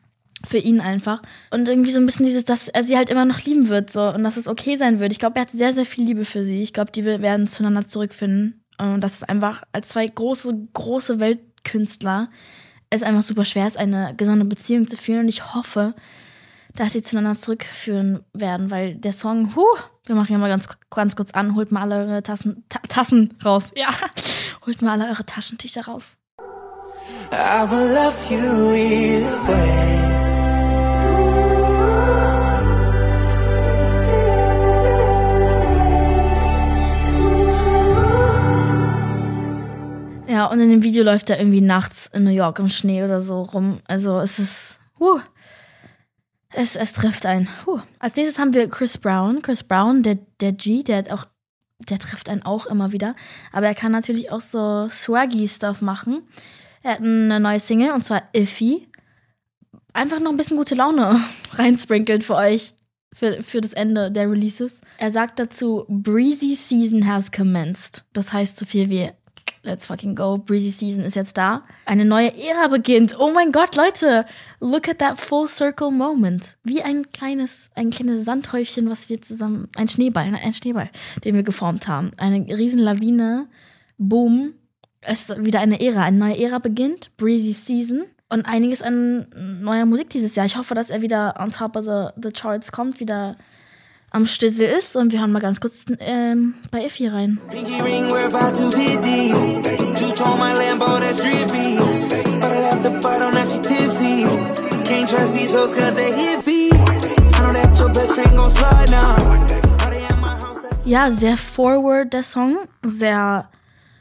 für 0.44 0.58
ihn 0.58 0.80
einfach. 0.80 1.22
Und 1.50 1.68
irgendwie 1.68 1.90
so 1.90 1.98
ein 1.98 2.06
bisschen 2.06 2.26
dieses, 2.26 2.44
dass 2.44 2.68
er 2.68 2.82
sie 2.82 2.96
halt 2.96 3.08
immer 3.08 3.24
noch 3.24 3.42
lieben 3.44 3.68
wird, 3.68 3.90
so 3.90 4.12
und 4.12 4.22
dass 4.22 4.36
es 4.36 4.48
okay 4.48 4.76
sein 4.76 5.00
wird. 5.00 5.12
Ich 5.12 5.18
glaube, 5.18 5.36
er 5.36 5.42
hat 5.42 5.50
sehr, 5.50 5.72
sehr 5.72 5.86
viel 5.86 6.04
Liebe 6.04 6.24
für 6.24 6.44
sie. 6.44 6.62
Ich 6.62 6.72
glaube, 6.72 6.92
die 6.92 7.04
werden 7.04 7.48
zueinander 7.48 7.86
zurückfinden. 7.86 8.62
Und 8.78 9.00
das 9.00 9.14
ist 9.14 9.28
einfach 9.28 9.62
als 9.72 9.88
zwei 9.88 10.06
große, 10.06 10.68
große 10.72 11.18
Weltkünstler 11.20 12.28
es 12.90 13.02
einfach 13.02 13.22
super 13.22 13.44
schwer 13.44 13.66
ist, 13.66 13.76
eine 13.76 14.14
gesunde 14.16 14.44
Beziehung 14.44 14.86
zu 14.86 14.96
führen. 14.96 15.20
Und 15.20 15.28
ich 15.28 15.54
hoffe, 15.54 15.94
dass 16.74 16.92
sie 16.92 17.02
zueinander 17.02 17.38
zurückführen 17.38 18.20
werden, 18.32 18.70
weil 18.70 18.94
der 18.94 19.12
Song, 19.12 19.54
huh, 19.56 19.64
wir 20.04 20.14
machen 20.14 20.32
ja 20.32 20.38
mal 20.38 20.48
ganz, 20.48 20.68
ganz 20.90 21.16
kurz 21.16 21.30
an, 21.32 21.54
holt 21.54 21.72
mal 21.72 21.82
alle 21.82 22.06
eure 22.06 22.22
Tassen, 22.22 22.64
Ta 22.68 22.80
Tassen 22.88 23.34
raus. 23.44 23.72
Ja, 23.74 23.88
holt 24.66 24.82
mal 24.82 24.92
alle 24.92 25.10
eure 25.10 25.24
Taschentücher 25.24 25.86
raus. 25.86 26.16
I 27.32 27.66
will 27.70 27.94
love 27.94 28.16
you 28.30 28.74
either 28.74 29.48
way. 29.48 30.05
Und 40.50 40.60
in 40.60 40.70
dem 40.70 40.82
Video 40.82 41.04
läuft 41.04 41.30
er 41.30 41.38
irgendwie 41.38 41.60
nachts 41.60 42.10
in 42.12 42.24
New 42.24 42.30
York 42.30 42.58
im 42.58 42.68
Schnee 42.68 43.04
oder 43.04 43.20
so 43.20 43.42
rum. 43.42 43.80
Also 43.86 44.18
es 44.18 44.38
ist, 44.38 44.78
huh, 44.98 45.20
es, 46.52 46.74
es 46.74 46.92
trifft 46.92 47.26
einen. 47.26 47.48
Huh. 47.66 47.80
Als 47.98 48.16
nächstes 48.16 48.38
haben 48.38 48.54
wir 48.54 48.68
Chris 48.68 48.98
Brown. 48.98 49.42
Chris 49.42 49.62
Brown, 49.62 50.02
der, 50.02 50.18
der 50.40 50.52
G, 50.52 50.82
der 50.82 50.98
hat 50.98 51.10
auch, 51.10 51.26
der 51.88 51.98
trifft 51.98 52.28
einen 52.28 52.42
auch 52.42 52.66
immer 52.66 52.92
wieder. 52.92 53.14
Aber 53.52 53.66
er 53.66 53.74
kann 53.74 53.92
natürlich 53.92 54.30
auch 54.30 54.40
so 54.40 54.88
swaggy 54.88 55.46
Stuff 55.48 55.82
machen. 55.82 56.22
Er 56.82 56.92
hat 56.92 57.00
eine 57.00 57.40
neue 57.40 57.60
Single 57.60 57.92
und 57.92 58.04
zwar 58.04 58.22
Iffy. 58.32 58.88
Einfach 59.92 60.20
noch 60.20 60.30
ein 60.30 60.36
bisschen 60.36 60.56
gute 60.56 60.74
Laune 60.74 61.20
reinsprinkeln 61.52 62.22
für 62.22 62.34
euch. 62.34 62.74
Für, 63.12 63.42
für 63.42 63.62
das 63.62 63.72
Ende 63.72 64.10
der 64.10 64.30
Releases. 64.30 64.82
Er 64.98 65.10
sagt 65.10 65.38
dazu, 65.38 65.86
Breezy 65.88 66.54
Season 66.54 67.06
has 67.06 67.32
commenced. 67.32 68.04
Das 68.12 68.32
heißt 68.32 68.58
so 68.58 68.66
viel 68.66 68.90
wie 68.90 69.10
let's 69.66 69.86
fucking 69.86 70.14
go. 70.14 70.38
Breezy 70.38 70.70
Season 70.70 71.04
ist 71.04 71.16
jetzt 71.16 71.36
da. 71.36 71.64
Eine 71.84 72.04
neue 72.04 72.32
Ära 72.36 72.68
beginnt. 72.68 73.18
Oh 73.18 73.30
mein 73.32 73.52
Gott, 73.52 73.76
Leute, 73.76 74.24
look 74.60 74.88
at 74.88 74.98
that 74.98 75.18
full 75.18 75.48
circle 75.48 75.90
moment. 75.90 76.56
Wie 76.64 76.82
ein 76.82 77.10
kleines, 77.12 77.70
ein 77.74 77.90
kleines 77.90 78.24
Sandhäufchen, 78.24 78.88
was 78.88 79.08
wir 79.08 79.20
zusammen, 79.20 79.68
ein 79.76 79.88
Schneeball, 79.88 80.24
ein 80.24 80.52
Schneeball, 80.52 80.90
den 81.24 81.34
wir 81.34 81.42
geformt 81.42 81.88
haben. 81.88 82.12
Eine 82.16 82.46
riesen 82.56 82.80
Lawine. 82.80 83.48
Boom. 83.98 84.54
Es 85.00 85.28
ist 85.30 85.44
wieder 85.44 85.60
eine 85.60 85.80
Ära. 85.80 86.04
Eine 86.04 86.18
neue 86.18 86.38
Ära 86.38 86.58
beginnt. 86.58 87.16
Breezy 87.16 87.52
Season. 87.52 88.04
Und 88.28 88.44
einiges 88.46 88.82
an 88.82 89.28
neuer 89.62 89.86
Musik 89.86 90.10
dieses 90.10 90.34
Jahr. 90.34 90.46
Ich 90.46 90.56
hoffe, 90.56 90.74
dass 90.74 90.90
er 90.90 91.02
wieder 91.02 91.34
on 91.38 91.50
top 91.50 91.76
of 91.76 91.84
the, 91.84 92.08
the 92.20 92.32
charts 92.32 92.72
kommt, 92.72 92.98
wieder 92.98 93.36
am 94.16 94.26
Stissel 94.26 94.66
ist. 94.66 94.96
Und 94.96 95.12
wir 95.12 95.20
hören 95.20 95.30
mal 95.30 95.40
ganz 95.40 95.60
kurz 95.60 95.84
ähm, 96.00 96.54
bei 96.70 96.84
Effie 96.84 97.08
rein. 97.08 97.38
Pinky 97.50 97.80
ring, 97.82 98.08
we're 98.10 98.26
about 98.26 98.56
to 98.56 98.76
hit 98.76 99.04
deep. 99.04 99.34
Two-tone 99.94 100.38
my 100.38 100.54
Lambo, 100.54 100.98
that's 100.98 101.20
drippy. 101.20 101.78
But 102.40 102.50
I 102.50 102.60
left 102.60 102.82
the 102.82 102.90
bottle, 103.00 103.30
now 103.30 103.44
she 103.44 103.60
tipsy. 103.60 104.24
Can't 104.84 105.08
trust 105.08 105.34
these 105.34 105.54
hoes 105.54 105.74
cause 105.74 105.94
they 105.94 106.10
hippie. 106.10 106.72
I 106.72 107.40
know 107.40 107.52
that 107.52 107.78
your 107.78 107.92
best 107.92 108.14
friend 108.14 108.36
gon' 108.36 108.50
slide 108.50 108.90
now. 108.90 109.16
Ja, 110.84 111.10
sehr 111.10 111.36
forward 111.36 112.12
der 112.12 112.22
Song. 112.22 112.56
Sehr 112.84 113.48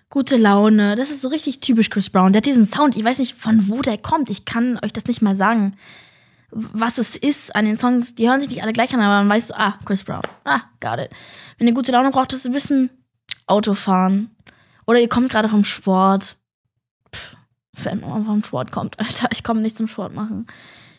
gute 0.10 0.38
Laune. 0.38 0.95
Das 0.95 1.10
ist 1.10 1.22
so 1.22 1.29
richtig 1.29 1.60
typisch 1.60 1.89
Chris 1.89 2.10
Brown. 2.12 2.31
Der 2.31 2.41
hat 2.41 2.45
diesen 2.45 2.67
Sound. 2.67 2.95
Ich 2.95 3.03
weiß 3.03 3.17
nicht, 3.17 3.34
von 3.34 3.69
wo 3.69 3.81
der 3.81 3.98
kommt. 3.98 4.29
Ich 4.29 4.45
kann 4.45 4.79
euch 4.84 4.93
das 4.93 5.05
nicht 5.05 5.24
mal 5.24 5.36
sagen 5.36 5.75
was 6.55 6.97
es 6.97 7.17
ist 7.17 7.53
an 7.53 7.65
den 7.65 7.77
Songs. 7.77 8.15
Die 8.15 8.29
hören 8.29 8.39
sich 8.39 8.50
nicht 8.50 8.63
alle 8.63 8.71
gleich 8.71 8.93
an, 8.93 9.01
aber 9.01 9.19
dann 9.19 9.29
weißt 9.29 9.50
du, 9.50 9.59
ah, 9.59 9.77
Chris 9.83 10.03
Brown. 10.03 10.21
Ah, 10.45 10.62
got 10.79 11.00
it. 11.00 11.12
Wenn 11.57 11.67
ihr 11.67 11.74
gute 11.74 11.91
Laune 11.91 12.12
braucht, 12.12 12.31
ist 12.31 12.45
ein 12.45 12.53
bisschen 12.53 12.89
Autofahren. 13.45 14.35
Oder 14.88 15.00
ihr 15.00 15.09
kommt 15.09 15.29
gerade 15.29 15.50
vom 15.50 15.65
Sport. 15.65 16.38
Pff, 17.13 17.35
wenn 17.83 18.00
man 18.00 18.25
vom 18.25 18.43
Sport 18.43 18.71
kommt, 18.71 19.00
Alter. 19.01 19.27
Ich 19.31 19.43
komme 19.43 19.62
nicht 19.62 19.75
zum 19.75 19.88
Sport 19.88 20.13
machen. 20.13 20.47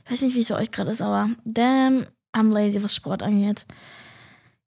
Ich 0.05 0.13
weiß 0.13 0.21
nicht, 0.21 0.35
wie 0.37 0.41
es 0.41 0.49
für 0.49 0.57
euch 0.57 0.71
gerade 0.71 0.91
ist, 0.91 1.01
aber 1.01 1.31
damn, 1.45 2.07
I'm 2.35 2.53
lazy, 2.53 2.83
was 2.83 2.95
Sport 2.95 3.23
angeht. 3.23 3.67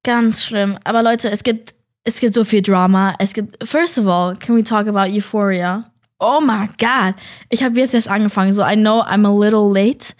Ganz 0.03 0.43
schlimm. 0.43 0.77
Aber 0.83 1.03
Leute, 1.03 1.29
es 1.29 1.43
gibt, 1.43 1.75
es 2.03 2.19
gibt 2.19 2.33
so 2.33 2.43
viel 2.43 2.63
Drama. 2.63 3.13
Es 3.19 3.33
gibt, 3.33 3.63
first 3.65 3.99
of 3.99 4.07
all, 4.07 4.35
can 4.35 4.55
we 4.55 4.63
talk 4.63 4.87
about 4.87 5.11
Euphoria? 5.11 5.91
Oh 6.19 6.41
my 6.41 6.67
God. 6.79 7.15
Ich 7.49 7.63
habe 7.63 7.79
jetzt 7.79 7.93
erst 7.93 8.07
angefangen, 8.07 8.51
so 8.51 8.63
I 8.63 8.75
know 8.75 9.01
I'm 9.01 9.25
a 9.25 9.31
little 9.31 9.71
late. 9.71 10.15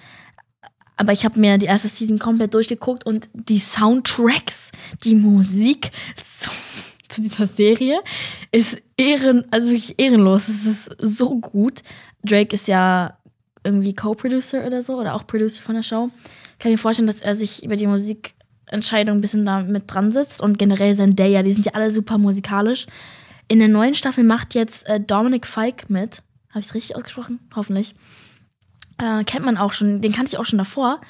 Aber 1.00 1.14
ich 1.14 1.24
habe 1.24 1.40
mir 1.40 1.58
die 1.58 1.68
erste 1.68 1.88
Season 1.88 2.20
komplett 2.20 2.54
durchgeguckt 2.54 3.06
und 3.06 3.30
die 3.34 3.58
Soundtracks, 3.58 4.72
die 5.06 5.16
Musik 5.16 5.92
zu, 6.38 6.50
zu 7.08 7.22
dieser 7.22 7.48
Serie 7.48 8.02
ist 8.52 8.82
ehren, 8.98 9.46
also 9.50 9.68
wirklich 9.68 9.98
ehrenlos. 9.98 10.50
Es 10.50 10.66
ist 10.66 10.92
so 11.00 11.40
gut. 11.40 11.84
Drake 12.26 12.54
ist 12.54 12.68
ja 12.68 13.18
irgendwie 13.64 13.96
Co-Producer 13.96 14.68
oder 14.68 14.82
so 14.82 15.00
oder 15.00 15.16
auch 15.16 15.26
Producer 15.26 15.64
von 15.64 15.76
der 15.76 15.84
Show. 15.84 16.10
Kann 16.60 16.72
mir 16.74 16.78
vorstellen, 16.78 17.08
dass 17.08 17.22
er 17.22 17.34
sich 17.34 17.64
über 17.64 17.78
die 17.78 17.88
Musikentscheidung 17.88 19.20
ein 19.20 19.22
bisschen 19.22 19.46
da 19.46 19.62
mit 19.62 19.84
dran 19.88 20.12
sitzt 20.12 20.42
und 20.42 20.60
generell 20.60 20.94
Zendaya, 20.94 21.44
die 21.44 21.54
sind 21.54 21.66
ja 21.66 21.76
alle 21.76 21.92
super 21.92 22.18
musikalisch. 22.18 22.88
In 23.48 23.60
der 23.60 23.70
neuen 23.70 23.96
Staffel 23.96 24.26
macht 24.26 24.54
jetzt 24.54 24.86
äh, 24.90 25.00
Dominic 25.00 25.48
Fike 25.48 25.86
mit. 25.88 26.24
Habe 26.50 26.60
ich 26.60 26.66
es 26.66 26.76
richtig 26.76 26.98
ausgesprochen? 26.98 27.40
Hoffentlich 27.56 27.96
äh, 29.00 29.24
kennt 29.24 29.46
man 29.46 29.58
auch 29.58 29.74
schon, 29.74 30.02
den 30.02 30.12
kannte 30.12 30.30
ich 30.30 30.38
auch 30.38 30.46
schon 30.46 30.60
davor. 30.60 31.02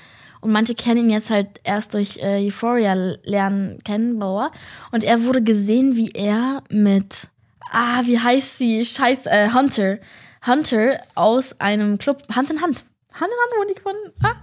Und 0.42 0.52
manche 0.52 0.74
kennen 0.74 1.06
ihn 1.06 1.10
jetzt 1.10 1.30
halt 1.32 1.60
erst 1.64 1.94
durch 1.94 2.18
äh, 2.20 2.48
Euphoria 2.48 2.94
lernen 3.24 3.80
kennen, 3.84 4.20
Bauer. 4.20 4.52
Und 4.92 5.04
er 5.04 5.24
wurde 5.26 5.44
gesehen, 5.44 5.98
wie 5.98 6.12
er 6.12 6.64
mit, 6.70 7.28
ah, 7.72 8.02
wie 8.06 8.20
heißt 8.20 8.58
sie? 8.58 8.86
Scheiß, 8.86 9.26
äh, 9.26 9.50
Hunter. 9.54 9.98
Hunter 10.46 11.02
aus 11.16 11.60
einem 11.60 11.98
Club, 11.98 12.24
Hand 12.34 12.50
in 12.50 12.62
Hand. 12.62 12.86
Hand 13.14 13.32
in 13.32 13.42
Hand 13.42 13.58
wurde 13.58 13.74
die 13.74 13.80
gewonnen. 13.80 14.14
Ah, 14.24 14.36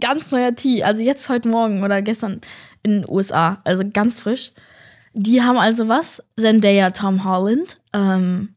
ganz 0.00 0.32
neuer 0.32 0.54
Tee. 0.56 0.82
Also 0.82 1.04
jetzt 1.04 1.28
heute 1.28 1.48
Morgen 1.48 1.84
oder 1.84 2.02
gestern 2.02 2.40
in 2.82 3.02
den 3.02 3.10
USA. 3.10 3.60
Also 3.64 3.84
ganz 3.88 4.18
frisch. 4.18 4.52
Die 5.12 5.42
haben 5.42 5.56
also 5.56 5.88
was? 5.88 6.22
Zendaya, 6.36 6.90
Tom 6.90 7.24
Holland. 7.24 7.78
Ähm, 7.92 8.55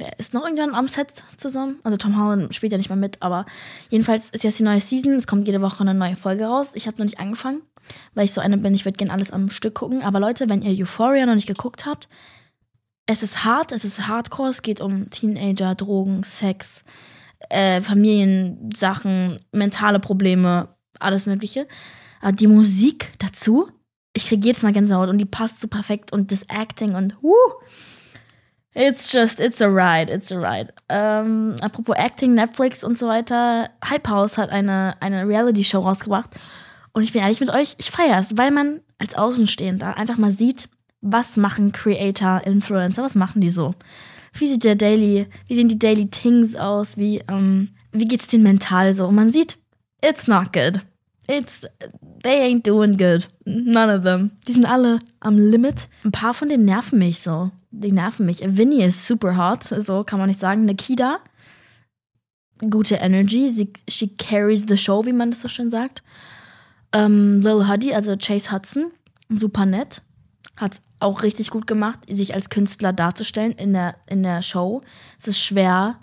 wer 0.00 0.18
ist 0.18 0.34
noch 0.34 0.44
irgendwann 0.44 0.74
am 0.74 0.88
Set 0.88 1.24
zusammen? 1.36 1.78
Also 1.84 1.96
Tom 1.96 2.18
Holland 2.18 2.54
spielt 2.54 2.72
ja 2.72 2.78
nicht 2.78 2.88
mehr 2.88 2.96
mit, 2.96 3.22
aber 3.22 3.46
jedenfalls 3.90 4.30
ist 4.30 4.42
jetzt 4.42 4.58
die 4.58 4.64
neue 4.64 4.80
Season. 4.80 5.12
Es 5.12 5.26
kommt 5.26 5.46
jede 5.46 5.60
Woche 5.60 5.82
eine 5.82 5.94
neue 5.94 6.16
Folge 6.16 6.44
raus. 6.44 6.72
Ich 6.74 6.86
habe 6.86 6.96
noch 6.98 7.04
nicht 7.04 7.20
angefangen, 7.20 7.62
weil 8.14 8.24
ich 8.24 8.32
so 8.32 8.40
eine 8.40 8.56
bin, 8.58 8.74
ich 8.74 8.84
würde 8.84 8.96
gerne 8.96 9.12
alles 9.12 9.30
am 9.30 9.50
Stück 9.50 9.74
gucken. 9.74 10.02
Aber 10.02 10.18
Leute, 10.18 10.48
wenn 10.48 10.62
ihr 10.62 10.82
Euphoria 10.82 11.26
noch 11.26 11.34
nicht 11.34 11.46
geguckt 11.46 11.86
habt, 11.86 12.08
es 13.06 13.22
ist 13.22 13.44
hart, 13.44 13.72
es 13.72 13.84
ist 13.84 14.08
hardcore, 14.08 14.50
es 14.50 14.62
geht 14.62 14.80
um 14.80 15.10
Teenager, 15.10 15.74
Drogen, 15.74 16.24
Sex, 16.24 16.84
äh, 17.48 17.80
Familiensachen, 17.80 19.36
mentale 19.52 20.00
Probleme, 20.00 20.68
alles 20.98 21.26
Mögliche. 21.26 21.66
Aber 22.20 22.32
die 22.32 22.46
Musik 22.46 23.12
dazu, 23.18 23.68
ich 24.12 24.26
kriege 24.26 24.46
jedes 24.46 24.62
Mal 24.62 24.72
Gänsehaut 24.72 25.08
und 25.08 25.18
die 25.18 25.26
passt 25.26 25.60
so 25.60 25.68
perfekt 25.68 26.12
und 26.12 26.32
das 26.32 26.44
Acting 26.44 26.94
und 26.94 27.20
huh, 27.22 27.34
It's 28.74 29.12
just, 29.12 29.40
it's 29.40 29.60
a 29.60 29.68
ride, 29.68 30.10
it's 30.10 30.30
a 30.30 30.38
ride. 30.38 30.72
Ähm, 30.88 31.56
apropos 31.60 31.96
Acting, 31.96 32.34
Netflix 32.34 32.84
und 32.84 32.96
so 32.96 33.08
weiter. 33.08 33.70
Hype 33.84 34.08
House 34.08 34.38
hat 34.38 34.50
eine, 34.50 34.94
eine 35.00 35.26
Reality-Show 35.26 35.80
rausgebracht. 35.80 36.30
Und 36.92 37.02
ich 37.02 37.12
bin 37.12 37.22
ehrlich 37.22 37.40
mit 37.40 37.50
euch, 37.50 37.74
ich 37.78 37.90
feiere 37.90 38.20
es, 38.20 38.36
weil 38.36 38.50
man 38.50 38.80
als 38.98 39.14
Außenstehender 39.14 39.96
einfach 39.96 40.18
mal 40.18 40.30
sieht, 40.30 40.68
was 41.00 41.36
machen 41.36 41.72
Creator, 41.72 42.42
Influencer, 42.44 43.02
was 43.02 43.14
machen 43.14 43.40
die 43.40 43.50
so? 43.50 43.74
Wie 44.32 44.46
sieht 44.46 44.64
der 44.64 44.76
Daily, 44.76 45.26
wie 45.46 45.54
sehen 45.54 45.68
die 45.68 45.78
Daily 45.78 46.08
Things 46.08 46.54
aus? 46.54 46.96
Wie, 46.96 47.22
ähm, 47.28 47.70
wie 47.90 48.04
geht's 48.04 48.28
denen 48.28 48.44
mental 48.44 48.94
so? 48.94 49.06
Und 49.06 49.14
man 49.16 49.32
sieht, 49.32 49.58
it's 50.02 50.28
not 50.28 50.52
good. 50.52 50.80
It's, 51.26 51.66
they 52.22 52.40
ain't 52.40 52.66
doing 52.66 52.96
good. 52.96 53.28
None 53.44 53.90
of 53.90 54.02
them. 54.04 54.32
Die 54.48 54.52
sind 54.52 54.66
alle 54.66 54.98
am 55.20 55.38
Limit. 55.38 55.88
Ein 56.04 56.12
paar 56.12 56.34
von 56.34 56.48
denen 56.48 56.64
nerven 56.64 56.98
mich 56.98 57.20
so. 57.20 57.50
Die 57.70 57.92
nerven 57.92 58.26
mich. 58.26 58.40
Vinny 58.44 58.82
ist 58.82 59.06
super 59.06 59.36
hot, 59.36 59.64
so 59.64 60.02
kann 60.02 60.18
man 60.18 60.28
nicht 60.28 60.40
sagen. 60.40 60.64
Nikita, 60.64 61.20
gute 62.68 62.96
Energy. 62.96 63.48
Sie, 63.48 63.72
she 63.88 64.08
carries 64.08 64.64
the 64.66 64.76
show, 64.76 65.06
wie 65.06 65.12
man 65.12 65.30
das 65.30 65.40
so 65.40 65.48
schön 65.48 65.70
sagt. 65.70 66.02
Ähm, 66.92 67.40
Lil 67.42 67.68
Huddy, 67.68 67.94
also 67.94 68.16
Chase 68.16 68.50
Hudson, 68.50 68.90
super 69.28 69.66
nett. 69.66 70.02
Hat 70.56 70.80
auch 70.98 71.22
richtig 71.22 71.50
gut 71.50 71.66
gemacht, 71.66 72.00
sich 72.08 72.34
als 72.34 72.50
Künstler 72.50 72.92
darzustellen 72.92 73.52
in 73.52 73.72
der, 73.72 73.96
in 74.06 74.22
der 74.22 74.42
Show. 74.42 74.82
Es 75.18 75.28
ist 75.28 75.40
schwer, 75.40 75.98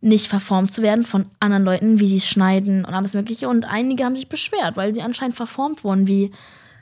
nicht 0.00 0.26
verformt 0.26 0.72
zu 0.72 0.82
werden 0.82 1.04
von 1.04 1.26
anderen 1.40 1.64
Leuten, 1.64 2.00
wie 2.00 2.08
sie 2.08 2.20
schneiden 2.20 2.84
und 2.84 2.94
alles 2.94 3.14
Mögliche. 3.14 3.48
Und 3.48 3.64
einige 3.64 4.04
haben 4.04 4.16
sich 4.16 4.28
beschwert, 4.28 4.76
weil 4.76 4.94
sie 4.94 5.02
anscheinend 5.02 5.36
verformt 5.36 5.84
wurden, 5.84 6.06
wie 6.06 6.32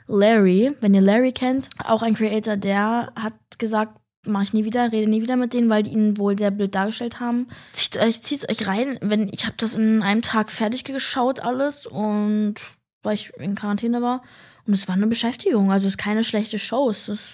Larry. 0.07 0.71
Wenn 0.81 0.93
ihr 0.93 1.01
Larry 1.01 1.31
kennt, 1.31 1.69
auch 1.83 2.01
ein 2.01 2.15
Creator, 2.15 2.57
der 2.57 3.11
hat 3.15 3.33
gesagt, 3.57 3.99
mache 4.27 4.43
ich 4.43 4.53
nie 4.53 4.65
wieder, 4.65 4.91
rede 4.91 5.09
nie 5.09 5.21
wieder 5.21 5.35
mit 5.35 5.53
denen, 5.53 5.69
weil 5.69 5.83
die 5.83 5.91
ihn 5.91 6.17
wohl 6.17 6.37
sehr 6.37 6.51
blöd 6.51 6.73
dargestellt 6.75 7.19
haben. 7.19 7.47
Zieht 7.73 7.97
euch, 7.97 8.21
zieht 8.21 8.49
euch 8.49 8.67
rein, 8.67 8.97
wenn 9.01 9.29
ich 9.31 9.45
habe 9.45 9.55
das 9.57 9.75
in 9.75 10.01
einem 10.01 10.21
Tag 10.21 10.51
fertig 10.51 10.83
geschaut 10.83 11.39
alles 11.39 11.85
und 11.85 12.55
weil 13.03 13.13
ich 13.13 13.33
in 13.37 13.55
Quarantäne 13.55 14.01
war 14.01 14.23
und 14.65 14.73
es 14.73 14.87
war 14.87 14.95
eine 14.95 15.07
Beschäftigung, 15.07 15.71
also 15.71 15.85
es 15.87 15.93
ist 15.93 15.97
keine 15.97 16.23
schlechte 16.23 16.57
Show, 16.57 16.89
es 16.89 17.07
ist 17.07 17.33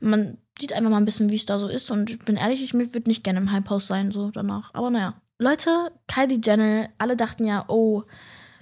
man 0.00 0.38
sieht 0.60 0.72
einfach 0.72 0.90
mal 0.90 0.98
ein 0.98 1.04
bisschen, 1.04 1.30
wie 1.30 1.36
es 1.36 1.46
da 1.46 1.58
so 1.58 1.68
ist. 1.68 1.90
Und 1.90 2.10
ich 2.10 2.18
bin 2.18 2.36
ehrlich, 2.36 2.62
ich 2.62 2.74
würde 2.74 3.02
nicht 3.06 3.24
gerne 3.24 3.40
im 3.40 3.52
Hype 3.52 3.70
House 3.70 3.86
sein, 3.86 4.10
so 4.10 4.30
danach. 4.30 4.70
Aber 4.74 4.90
naja. 4.90 5.14
Leute, 5.38 5.90
Kylie 6.06 6.40
Jenner, 6.42 6.88
alle 6.98 7.16
dachten 7.16 7.44
ja, 7.44 7.64
oh, 7.66 8.04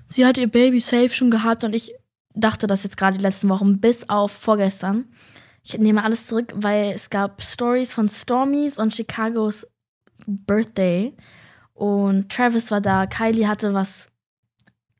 sie 0.07 0.25
hat 0.25 0.39
ihr 0.39 0.51
Baby 0.51 0.81
safe 0.81 1.11
schon 1.11 1.31
gehabt. 1.31 1.63
Und 1.65 1.75
ich 1.75 1.95
dachte 2.35 2.67
das 2.67 2.85
jetzt 2.85 2.97
gerade 2.97 3.19
die 3.19 3.23
letzten 3.23 3.49
Wochen, 3.49 3.81
bis 3.81 4.09
auf 4.09 4.33
vorgestern. 4.33 5.09
Ich 5.63 5.77
nehme 5.79 6.05
alles 6.05 6.27
zurück, 6.27 6.55
weil 6.57 6.93
es 6.95 7.11
gab 7.11 7.43
Stories 7.43 7.93
von 7.93 8.09
Stormys 8.09 8.79
und 8.79 8.95
Chicagos 8.95 9.67
Birthday. 10.27 11.15
Und 11.75 12.31
Travis 12.31 12.71
war 12.71 12.81
da. 12.81 13.07
Kylie 13.07 13.49
hatte 13.49 13.75
was 13.75 14.11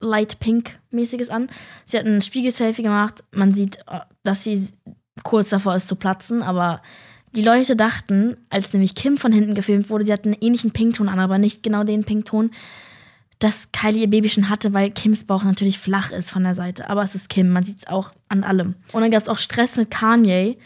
Light 0.01 0.41
Pink-mäßiges 0.41 1.31
an. 1.31 1.51
Sie 1.85 1.99
hat 1.99 2.07
ein 2.07 2.23
Spiegel-Selfie 2.23 2.83
gemacht. 2.83 3.25
Man 3.33 3.55
sieht, 3.55 3.79
äh, 3.87 4.01
dass 4.23 4.45
sie 4.45 4.69
kurz 5.23 5.51
davor 5.51 5.77
ist 5.77 5.89
zu 5.89 5.97
platzen, 5.97 6.43
aber 6.43 6.83
die 7.37 7.43
Leute 7.43 7.77
dachten, 7.77 8.37
als 8.49 8.73
nämlich 8.73 8.95
Kim 8.95 9.17
von 9.17 9.33
hinten 9.33 9.55
gefilmt 9.55 9.89
wurde, 9.89 10.05
sie 10.05 10.13
hat 10.13 10.25
einen 10.25 10.37
ähnlichen 10.41 10.73
Pinkton 10.73 11.09
an, 11.09 11.21
aber 11.21 11.39
nicht 11.39 11.63
genau 11.63 11.85
den 11.85 12.05
Pinkton, 12.05 12.51
dass 13.39 13.73
Kylie 13.73 14.03
ihr 14.03 14.11
Baby 14.11 14.29
schon 14.29 14.51
hatte, 14.51 14.73
weil 14.73 14.91
Kims 14.91 15.25
Bauch 15.25 15.45
natürlich 15.45 15.79
flach 15.79 16.13
ist 16.13 16.31
von 16.31 16.45
der 16.45 16.55
Seite. 16.55 16.91
Aber 16.91 17.03
es 17.03 17.15
ist 17.15 17.31
Kim, 17.31 17.51
man 17.51 17.65
sieht 17.65 17.79
es 17.79 17.87
auch 17.87 18.13
an 18.29 18.45
allem. 18.45 18.75
Und 18.93 19.01
dann 19.01 19.11
gab 19.11 19.23
es 19.23 19.29
auch 19.29 19.39
Stress 19.39 19.77
mit 19.77 19.91
Kanye. 19.91 20.59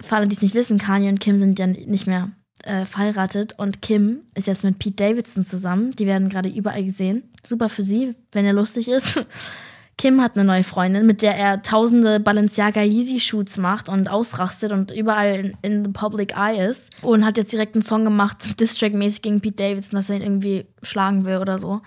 Für 0.00 0.16
alle, 0.16 0.28
die 0.28 0.36
es 0.36 0.42
nicht 0.42 0.54
wissen, 0.54 0.78
Kanye 0.78 1.08
und 1.08 1.20
Kim 1.20 1.38
sind 1.38 1.58
ja 1.58 1.66
nicht 1.66 2.06
mehr 2.06 2.30
äh, 2.64 2.84
verheiratet. 2.84 3.54
Und 3.56 3.80
Kim 3.80 4.20
ist 4.34 4.48
jetzt 4.48 4.64
mit 4.64 4.78
Pete 4.78 4.96
Davidson 4.96 5.46
zusammen. 5.46 5.92
Die 5.92 6.06
werden 6.06 6.28
gerade 6.28 6.50
überall 6.50 6.84
gesehen. 6.84 7.22
Super 7.42 7.70
für 7.70 7.82
sie, 7.82 8.16
wenn 8.32 8.44
er 8.44 8.52
lustig 8.52 8.88
ist. 8.88 9.24
Kim 9.98 10.20
hat 10.20 10.36
eine 10.36 10.44
neue 10.44 10.64
Freundin, 10.64 11.06
mit 11.06 11.22
der 11.22 11.36
er 11.36 11.62
tausende 11.62 12.18
Balenciaga 12.18 12.82
Yeezy 12.82 13.20
Shoots 13.20 13.56
macht 13.56 13.88
und 13.88 14.08
ausrastet 14.08 14.72
und 14.72 14.90
überall 14.90 15.34
in, 15.34 15.56
in 15.62 15.84
the 15.84 15.90
public 15.90 16.34
eye 16.36 16.68
ist. 16.68 16.90
Und 17.02 17.24
hat 17.24 17.36
jetzt 17.36 17.52
direkt 17.52 17.74
einen 17.74 17.82
Song 17.82 18.04
gemacht, 18.04 18.58
Distrack-mäßig 18.58 19.22
gegen 19.22 19.40
Pete 19.40 19.62
Davidson, 19.62 19.96
dass 19.96 20.10
er 20.10 20.16
ihn 20.16 20.22
irgendwie 20.22 20.66
schlagen 20.82 21.24
will 21.24 21.38
oder 21.38 21.58
so. 21.58 21.82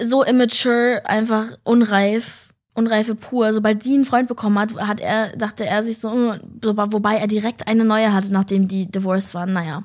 So 0.00 0.24
immature, 0.24 1.02
einfach 1.04 1.56
unreif. 1.64 2.48
Unreife 2.74 3.14
pur. 3.16 3.52
Sobald 3.52 3.82
sie 3.82 3.94
einen 3.94 4.04
Freund 4.04 4.28
bekommen 4.28 4.58
hat, 4.58 4.76
hat 4.76 5.00
er, 5.00 5.36
dachte 5.36 5.66
er 5.66 5.82
sich 5.82 5.98
so, 5.98 6.08
uh, 6.08 6.34
wobei 6.62 7.16
er 7.16 7.26
direkt 7.26 7.66
eine 7.66 7.84
neue 7.84 8.12
hatte, 8.12 8.32
nachdem 8.32 8.68
die 8.68 8.86
divorced 8.90 9.34
waren. 9.34 9.52
Naja, 9.52 9.82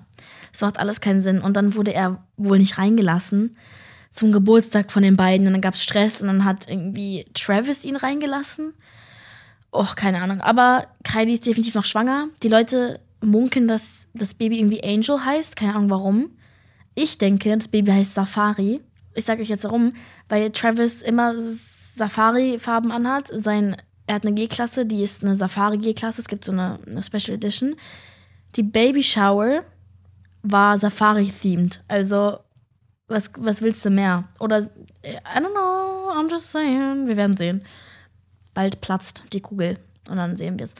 es 0.54 0.62
macht 0.62 0.80
alles 0.80 1.02
keinen 1.02 1.22
Sinn. 1.22 1.42
Und 1.42 1.58
dann 1.58 1.76
wurde 1.76 1.94
er 1.94 2.24
wohl 2.38 2.60
nicht 2.60 2.78
reingelassen 2.78 3.56
zum 4.16 4.32
Geburtstag 4.32 4.94
von 4.94 5.04
den 5.04 5.18
beiden 5.18 5.46
und 5.46 5.54
dann 5.54 5.62
gab 5.62 5.74
es 5.74 5.84
Stress 5.84 6.22
und 6.22 6.28
dann 6.28 6.46
hat 6.46 6.70
irgendwie 6.70 7.26
Travis 7.34 7.84
ihn 7.84 7.98
reingelassen. 7.98 8.74
Och, 9.74 9.96
keine 9.96 10.22
Ahnung. 10.22 10.40
Aber 10.40 10.88
Kylie 11.04 11.34
ist 11.34 11.46
definitiv 11.46 11.76
noch 11.76 11.84
schwanger. 11.84 12.30
Die 12.42 12.48
Leute 12.48 13.02
munkeln, 13.20 13.68
dass 13.68 14.06
das 14.14 14.34
Baby 14.34 14.60
irgendwie 14.60 14.82
Angel 14.82 15.26
heißt. 15.26 15.58
Keine 15.58 15.76
Ahnung 15.76 15.90
warum. 15.90 16.30
Ich 16.96 17.18
denke, 17.18 17.58
das 17.58 17.68
Baby 17.68 17.92
heißt 17.92 18.14
Safari. 18.14 18.80
Ich 19.16 19.26
sage 19.26 19.42
euch 19.42 19.50
jetzt 19.50 19.66
warum. 19.66 19.92
Weil 20.30 20.50
Travis 20.52 21.02
immer 21.02 21.34
Safari-Farben 21.38 22.94
anhat. 22.94 23.30
Sein, 23.34 23.76
er 24.08 24.16
hat 24.16 24.26
eine 24.26 24.34
G-Klasse, 24.34 24.86
die 24.86 25.04
ist 25.04 25.26
eine 25.26 25.36
Safari-G-Klasse. 25.36 26.22
Es 26.22 26.30
gibt 26.30 26.46
so 26.46 26.54
eine, 26.54 26.80
eine 26.88 27.04
Special 27.04 27.36
Edition. 27.36 27.76
Die 28.56 28.64
Baby 28.64 29.04
Shower 29.04 29.64
war 30.42 30.78
Safari-themed. 30.78 31.84
Also 31.90 32.38
was, 33.08 33.32
was 33.38 33.62
willst 33.62 33.86
du 33.86 33.90
mehr? 33.90 34.26
Oder, 34.40 34.70
I 35.04 35.38
don't 35.38 35.52
know, 35.52 36.12
I'm 36.12 36.30
just 36.30 36.52
saying. 36.52 37.08
Wir 37.08 37.18
werden 37.18 37.38
sehen. 37.38 37.64
Bald 38.54 38.82
platzt 38.82 39.24
die 39.34 39.42
Kugel 39.42 39.78
und 40.10 40.18
dann 40.18 40.38
sehen 40.38 40.58
wir 40.60 40.64
es. 40.66 40.76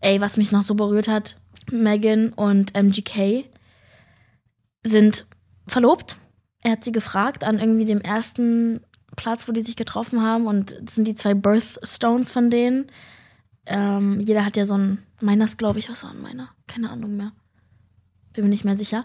Ey, 0.00 0.20
was 0.20 0.36
mich 0.36 0.52
noch 0.52 0.62
so 0.62 0.74
berührt 0.74 1.08
hat, 1.08 1.36
Megan 1.70 2.32
und 2.32 2.74
MGK 2.74 3.44
sind 4.84 5.26
verlobt. 5.66 6.16
Er 6.62 6.72
hat 6.72 6.84
sie 6.84 6.92
gefragt 6.92 7.44
an 7.44 7.58
irgendwie 7.58 7.84
dem 7.84 8.00
ersten 8.00 8.84
Platz, 9.16 9.48
wo 9.48 9.52
die 9.52 9.62
sich 9.62 9.76
getroffen 9.76 10.22
haben. 10.22 10.46
Und 10.46 10.76
das 10.80 10.94
sind 10.94 11.08
die 11.08 11.14
zwei 11.14 11.34
Birthstones 11.34 12.30
von 12.30 12.50
denen. 12.50 12.90
Ähm, 13.66 14.20
jeder 14.20 14.44
hat 14.44 14.56
ja 14.56 14.64
so 14.64 14.74
ein, 14.74 14.98
meiner 15.20 15.46
glaube 15.46 15.78
ich, 15.78 15.90
was 15.90 16.04
war 16.04 16.14
meiner? 16.14 16.50
Keine 16.66 16.90
Ahnung 16.90 17.16
mehr. 17.16 17.32
Bin 18.32 18.44
mir 18.44 18.50
nicht 18.50 18.64
mehr 18.64 18.76
sicher. 18.76 19.04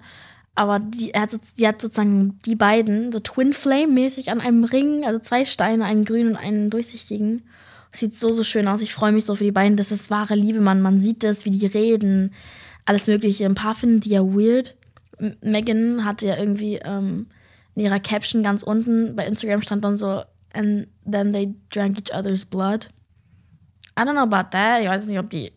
Aber 0.56 0.80
die, 0.80 1.12
er 1.14 1.22
hat, 1.22 1.32
die 1.58 1.68
hat 1.68 1.82
sozusagen 1.82 2.38
die 2.46 2.56
beiden, 2.56 3.12
so 3.12 3.20
Twin 3.20 3.54
Flame-mäßig 3.54 4.32
an 4.32 4.42
einem 4.42 4.64
Ring, 4.64 5.06
also 5.06 5.20
zwei 5.20 5.46
Steine, 5.46 5.86
einen 5.86 6.06
grünen 6.06 6.32
und 6.32 6.38
einen 6.38 6.70
durchsichtigen. 6.70 7.44
Sieht 7.94 8.18
so, 8.18 8.32
so 8.34 8.44
schön 8.44 8.68
aus. 8.68 8.82
Ich 8.82 8.94
freue 8.94 9.12
mich 9.12 9.26
so 9.26 9.36
für 9.36 9.44
die 9.44 9.52
beiden. 9.52 9.78
Das 9.78 9.92
ist 9.92 10.10
wahre 10.10 10.36
Liebe, 10.36 10.62
man. 10.62 10.82
Man 10.82 11.00
sieht 11.00 11.24
das, 11.24 11.46
wie 11.46 11.52
die 11.52 11.66
reden, 11.66 12.34
alles 12.86 13.08
Mögliche. 13.08 13.46
Ein 13.46 13.56
paar 13.56 13.76
finden 13.76 14.02
die 14.02 14.12
ja 14.12 14.22
weird. 14.22 14.76
Megan 15.42 16.04
hatte 16.04 16.28
ja 16.28 16.38
irgendwie 16.38 16.78
ähm, 16.78 17.28
in 17.76 17.84
ihrer 17.84 18.00
Caption 18.00 18.44
ganz 18.44 18.64
unten 18.64 19.16
bei 19.16 19.26
Instagram 19.26 19.62
stand 19.62 19.84
dann 19.84 19.98
so, 19.98 20.24
and 20.54 20.88
then 21.10 21.32
they 21.32 21.54
drank 21.70 21.98
each 21.98 22.14
other's 22.14 22.46
blood. 22.46 22.90
I 23.98 24.02
don't 24.02 24.14
know 24.14 24.22
about 24.22 24.50
that. 24.52 24.82
Ich 24.82 24.88
weiß 24.88 25.06
nicht, 25.08 25.20
ob 25.20 25.30
die 25.30 25.48
äh, 25.48 25.52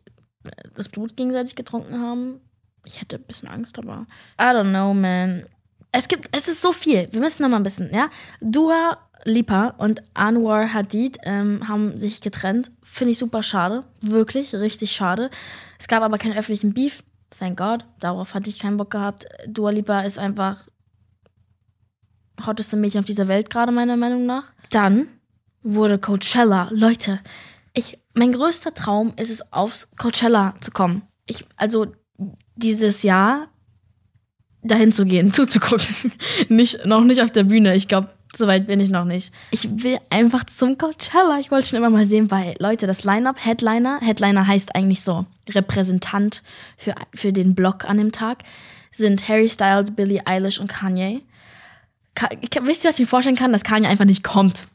das 0.74 0.88
Blut 0.88 1.16
gegenseitig 1.16 1.54
getrunken 1.56 2.00
haben. 2.00 2.40
Ich 2.84 3.00
hätte 3.00 3.16
ein 3.16 3.24
bisschen 3.24 3.48
Angst, 3.48 3.78
aber 3.78 4.06
I 4.40 4.44
don't 4.44 4.70
know, 4.70 4.94
man. 4.94 5.46
Es 5.92 6.08
gibt, 6.08 6.28
es 6.36 6.48
ist 6.48 6.60
so 6.60 6.72
viel. 6.72 7.08
Wir 7.12 7.20
müssen 7.20 7.42
noch 7.42 7.48
mal 7.48 7.58
ein 7.58 7.62
bisschen, 7.62 7.92
ja. 7.94 8.10
Dua 8.40 8.98
Lipa 9.24 9.68
und 9.78 10.02
Anwar 10.12 10.72
Hadid 10.72 11.18
ähm, 11.24 11.66
haben 11.68 11.98
sich 11.98 12.20
getrennt. 12.20 12.70
Finde 12.82 13.12
ich 13.12 13.18
super 13.18 13.42
schade. 13.42 13.84
Wirklich, 14.00 14.54
richtig 14.54 14.92
schade. 14.92 15.30
Es 15.78 15.88
gab 15.88 16.02
aber 16.02 16.18
keinen 16.18 16.36
öffentlichen 16.36 16.74
Beef. 16.74 17.02
Thank 17.38 17.58
God. 17.58 17.84
Darauf 18.00 18.34
hatte 18.34 18.50
ich 18.50 18.58
keinen 18.58 18.76
Bock 18.76 18.90
gehabt. 18.90 19.26
Dua 19.48 19.70
Lipa 19.70 20.00
ist 20.00 20.18
einfach 20.18 20.68
hotteste 22.44 22.76
Mädchen 22.76 23.00
auf 23.00 23.06
dieser 23.06 23.28
Welt 23.28 23.50
gerade, 23.50 23.72
meiner 23.72 23.96
Meinung 23.96 24.26
nach. 24.26 24.44
Dann 24.70 25.08
wurde 25.62 25.98
Coachella. 25.98 26.68
Leute, 26.72 27.20
ich, 27.72 27.98
mein 28.14 28.32
größter 28.32 28.74
Traum 28.74 29.14
ist 29.16 29.30
es, 29.30 29.52
aufs 29.52 29.88
Coachella 29.96 30.54
zu 30.60 30.70
kommen. 30.70 31.02
Ich, 31.26 31.44
also 31.56 31.86
dieses 32.56 33.02
Jahr 33.02 33.48
dahin 34.62 34.92
zu 34.92 35.04
gehen, 35.04 35.32
zuzugucken. 35.32 36.12
nicht, 36.48 36.84
noch 36.86 37.02
nicht 37.02 37.20
auf 37.22 37.30
der 37.30 37.44
Bühne. 37.44 37.74
Ich 37.74 37.88
glaube, 37.88 38.08
so 38.36 38.46
weit 38.46 38.66
bin 38.66 38.80
ich 38.80 38.90
noch 38.90 39.04
nicht. 39.04 39.32
Ich 39.50 39.68
will 39.82 39.98
einfach 40.10 40.44
zum 40.44 40.76
Coachella. 40.76 41.38
Ich 41.38 41.50
wollte 41.50 41.68
schon 41.68 41.78
immer 41.78 41.90
mal 41.90 42.04
sehen, 42.04 42.30
weil, 42.30 42.56
Leute, 42.58 42.86
das 42.86 43.04
Line-Up, 43.04 43.44
Headliner, 43.44 44.00
Headliner 44.00 44.46
heißt 44.46 44.74
eigentlich 44.74 45.02
so 45.02 45.26
Repräsentant 45.50 46.42
für, 46.76 46.94
für 47.14 47.32
den 47.32 47.54
Block 47.54 47.84
an 47.84 47.98
dem 47.98 48.12
Tag, 48.12 48.42
sind 48.90 49.28
Harry 49.28 49.48
Styles, 49.48 49.92
Billie 49.92 50.22
Eilish 50.24 50.58
und 50.58 50.68
Kanye. 50.68 51.22
Ka 52.14 52.28
wisst 52.62 52.84
ihr, 52.84 52.88
was 52.88 52.96
ich 52.96 53.00
mir 53.00 53.06
vorstellen 53.06 53.36
kann? 53.36 53.52
Dass 53.52 53.64
Kanye 53.64 53.88
einfach 53.88 54.04
nicht 54.04 54.24
kommt. 54.24 54.66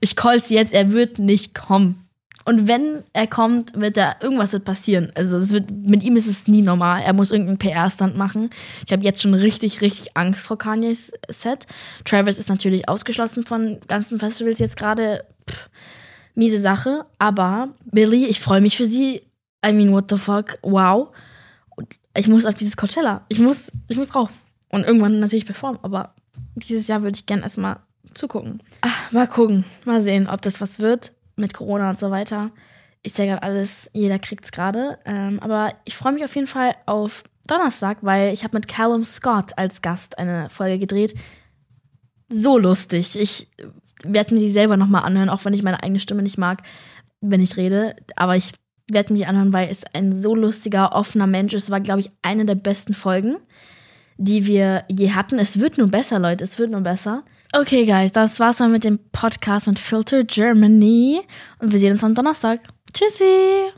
Ich 0.00 0.16
call's 0.16 0.50
jetzt, 0.50 0.72
er 0.72 0.92
wird 0.92 1.18
nicht 1.18 1.54
kommen. 1.54 2.03
Und 2.44 2.68
wenn 2.68 3.04
er 3.14 3.26
kommt, 3.26 3.78
wird 3.78 3.96
er, 3.96 4.16
irgendwas 4.20 4.52
wird 4.52 4.64
passieren. 4.64 5.10
Also 5.14 5.38
es 5.38 5.50
wird, 5.50 5.70
mit 5.70 6.02
ihm 6.02 6.16
ist 6.16 6.26
es 6.26 6.46
nie 6.46 6.60
normal. 6.60 7.02
Er 7.02 7.14
muss 7.14 7.30
irgendeinen 7.30 7.58
PR-Stand 7.58 8.16
machen. 8.16 8.50
Ich 8.84 8.92
habe 8.92 9.02
jetzt 9.02 9.22
schon 9.22 9.32
richtig, 9.32 9.80
richtig 9.80 10.14
Angst 10.14 10.46
vor 10.46 10.58
Kanyes 10.58 11.12
Set. 11.30 11.66
Travis 12.04 12.38
ist 12.38 12.50
natürlich 12.50 12.86
ausgeschlossen 12.88 13.46
von 13.46 13.78
ganzen 13.88 14.18
Festivals 14.18 14.58
jetzt 14.58 14.76
gerade. 14.76 15.24
Miese 16.34 16.60
Sache. 16.60 17.06
Aber 17.18 17.68
Billy, 17.84 18.26
ich 18.26 18.40
freue 18.40 18.60
mich 18.60 18.76
für 18.76 18.86
sie. 18.86 19.22
I 19.64 19.72
mean, 19.72 19.92
what 19.92 20.10
the 20.10 20.18
fuck? 20.18 20.58
Wow. 20.62 21.14
Ich 22.16 22.28
muss 22.28 22.44
auf 22.44 22.54
dieses 22.54 22.76
Coachella. 22.76 23.24
Ich 23.28 23.38
muss, 23.38 23.72
ich 23.88 23.96
muss 23.96 24.08
drauf. 24.08 24.30
Und 24.68 24.84
irgendwann 24.84 25.18
natürlich 25.18 25.46
performen. 25.46 25.78
Aber 25.82 26.14
dieses 26.56 26.88
Jahr 26.88 27.02
würde 27.02 27.16
ich 27.16 27.24
gerne 27.24 27.44
erstmal 27.44 27.78
zugucken. 28.12 28.62
Ach, 28.82 29.12
mal 29.12 29.26
gucken. 29.26 29.64
Mal 29.84 30.02
sehen, 30.02 30.28
ob 30.28 30.42
das 30.42 30.60
was 30.60 30.78
wird 30.80 31.12
mit 31.36 31.54
Corona 31.54 31.90
und 31.90 31.98
so 31.98 32.10
weiter. 32.10 32.50
Ist 33.02 33.18
ja 33.18 33.26
gerade 33.26 33.42
alles, 33.42 33.90
jeder 33.92 34.18
kriegt 34.18 34.44
es 34.44 34.52
gerade. 34.52 34.98
Ähm, 35.04 35.38
aber 35.40 35.74
ich 35.84 35.96
freue 35.96 36.12
mich 36.12 36.24
auf 36.24 36.34
jeden 36.34 36.46
Fall 36.46 36.74
auf 36.86 37.24
Donnerstag, 37.46 37.98
weil 38.00 38.32
ich 38.32 38.44
habe 38.44 38.56
mit 38.56 38.68
Callum 38.68 39.04
Scott 39.04 39.58
als 39.58 39.82
Gast 39.82 40.18
eine 40.18 40.48
Folge 40.48 40.78
gedreht. 40.78 41.14
So 42.30 42.56
lustig. 42.58 43.18
Ich 43.18 43.48
werde 44.02 44.34
mir 44.34 44.40
die 44.40 44.48
selber 44.48 44.76
nochmal 44.76 45.04
anhören, 45.04 45.28
auch 45.28 45.44
wenn 45.44 45.54
ich 45.54 45.62
meine 45.62 45.82
eigene 45.82 46.00
Stimme 46.00 46.22
nicht 46.22 46.38
mag, 46.38 46.62
wenn 47.20 47.40
ich 47.40 47.56
rede. 47.56 47.94
Aber 48.16 48.36
ich 48.36 48.52
werde 48.90 49.12
mich 49.12 49.26
anhören, 49.26 49.52
weil 49.52 49.70
es 49.70 49.84
ein 49.92 50.14
so 50.14 50.34
lustiger, 50.34 50.94
offener 50.94 51.26
Mensch 51.26 51.54
ist. 51.54 51.64
Es 51.64 51.70
war, 51.70 51.80
glaube 51.80 52.00
ich, 52.00 52.10
eine 52.22 52.46
der 52.46 52.54
besten 52.54 52.94
Folgen, 52.94 53.36
die 54.16 54.46
wir 54.46 54.84
je 54.88 55.12
hatten. 55.12 55.38
Es 55.38 55.60
wird 55.60 55.78
nur 55.78 55.88
besser, 55.88 56.18
Leute. 56.18 56.44
Es 56.44 56.58
wird 56.58 56.70
nur 56.70 56.80
besser. 56.80 57.24
Okay, 57.56 57.86
guys, 57.86 58.10
das 58.10 58.40
war's 58.40 58.56
dann 58.56 58.72
mit 58.72 58.82
dem 58.82 58.98
Podcast 59.12 59.68
mit 59.68 59.78
Filter 59.78 60.24
Germany. 60.24 61.20
Und 61.60 61.70
wir 61.70 61.78
sehen 61.78 61.92
uns 61.92 62.02
am 62.02 62.12
Donnerstag. 62.12 62.58
Tschüssi! 62.92 63.70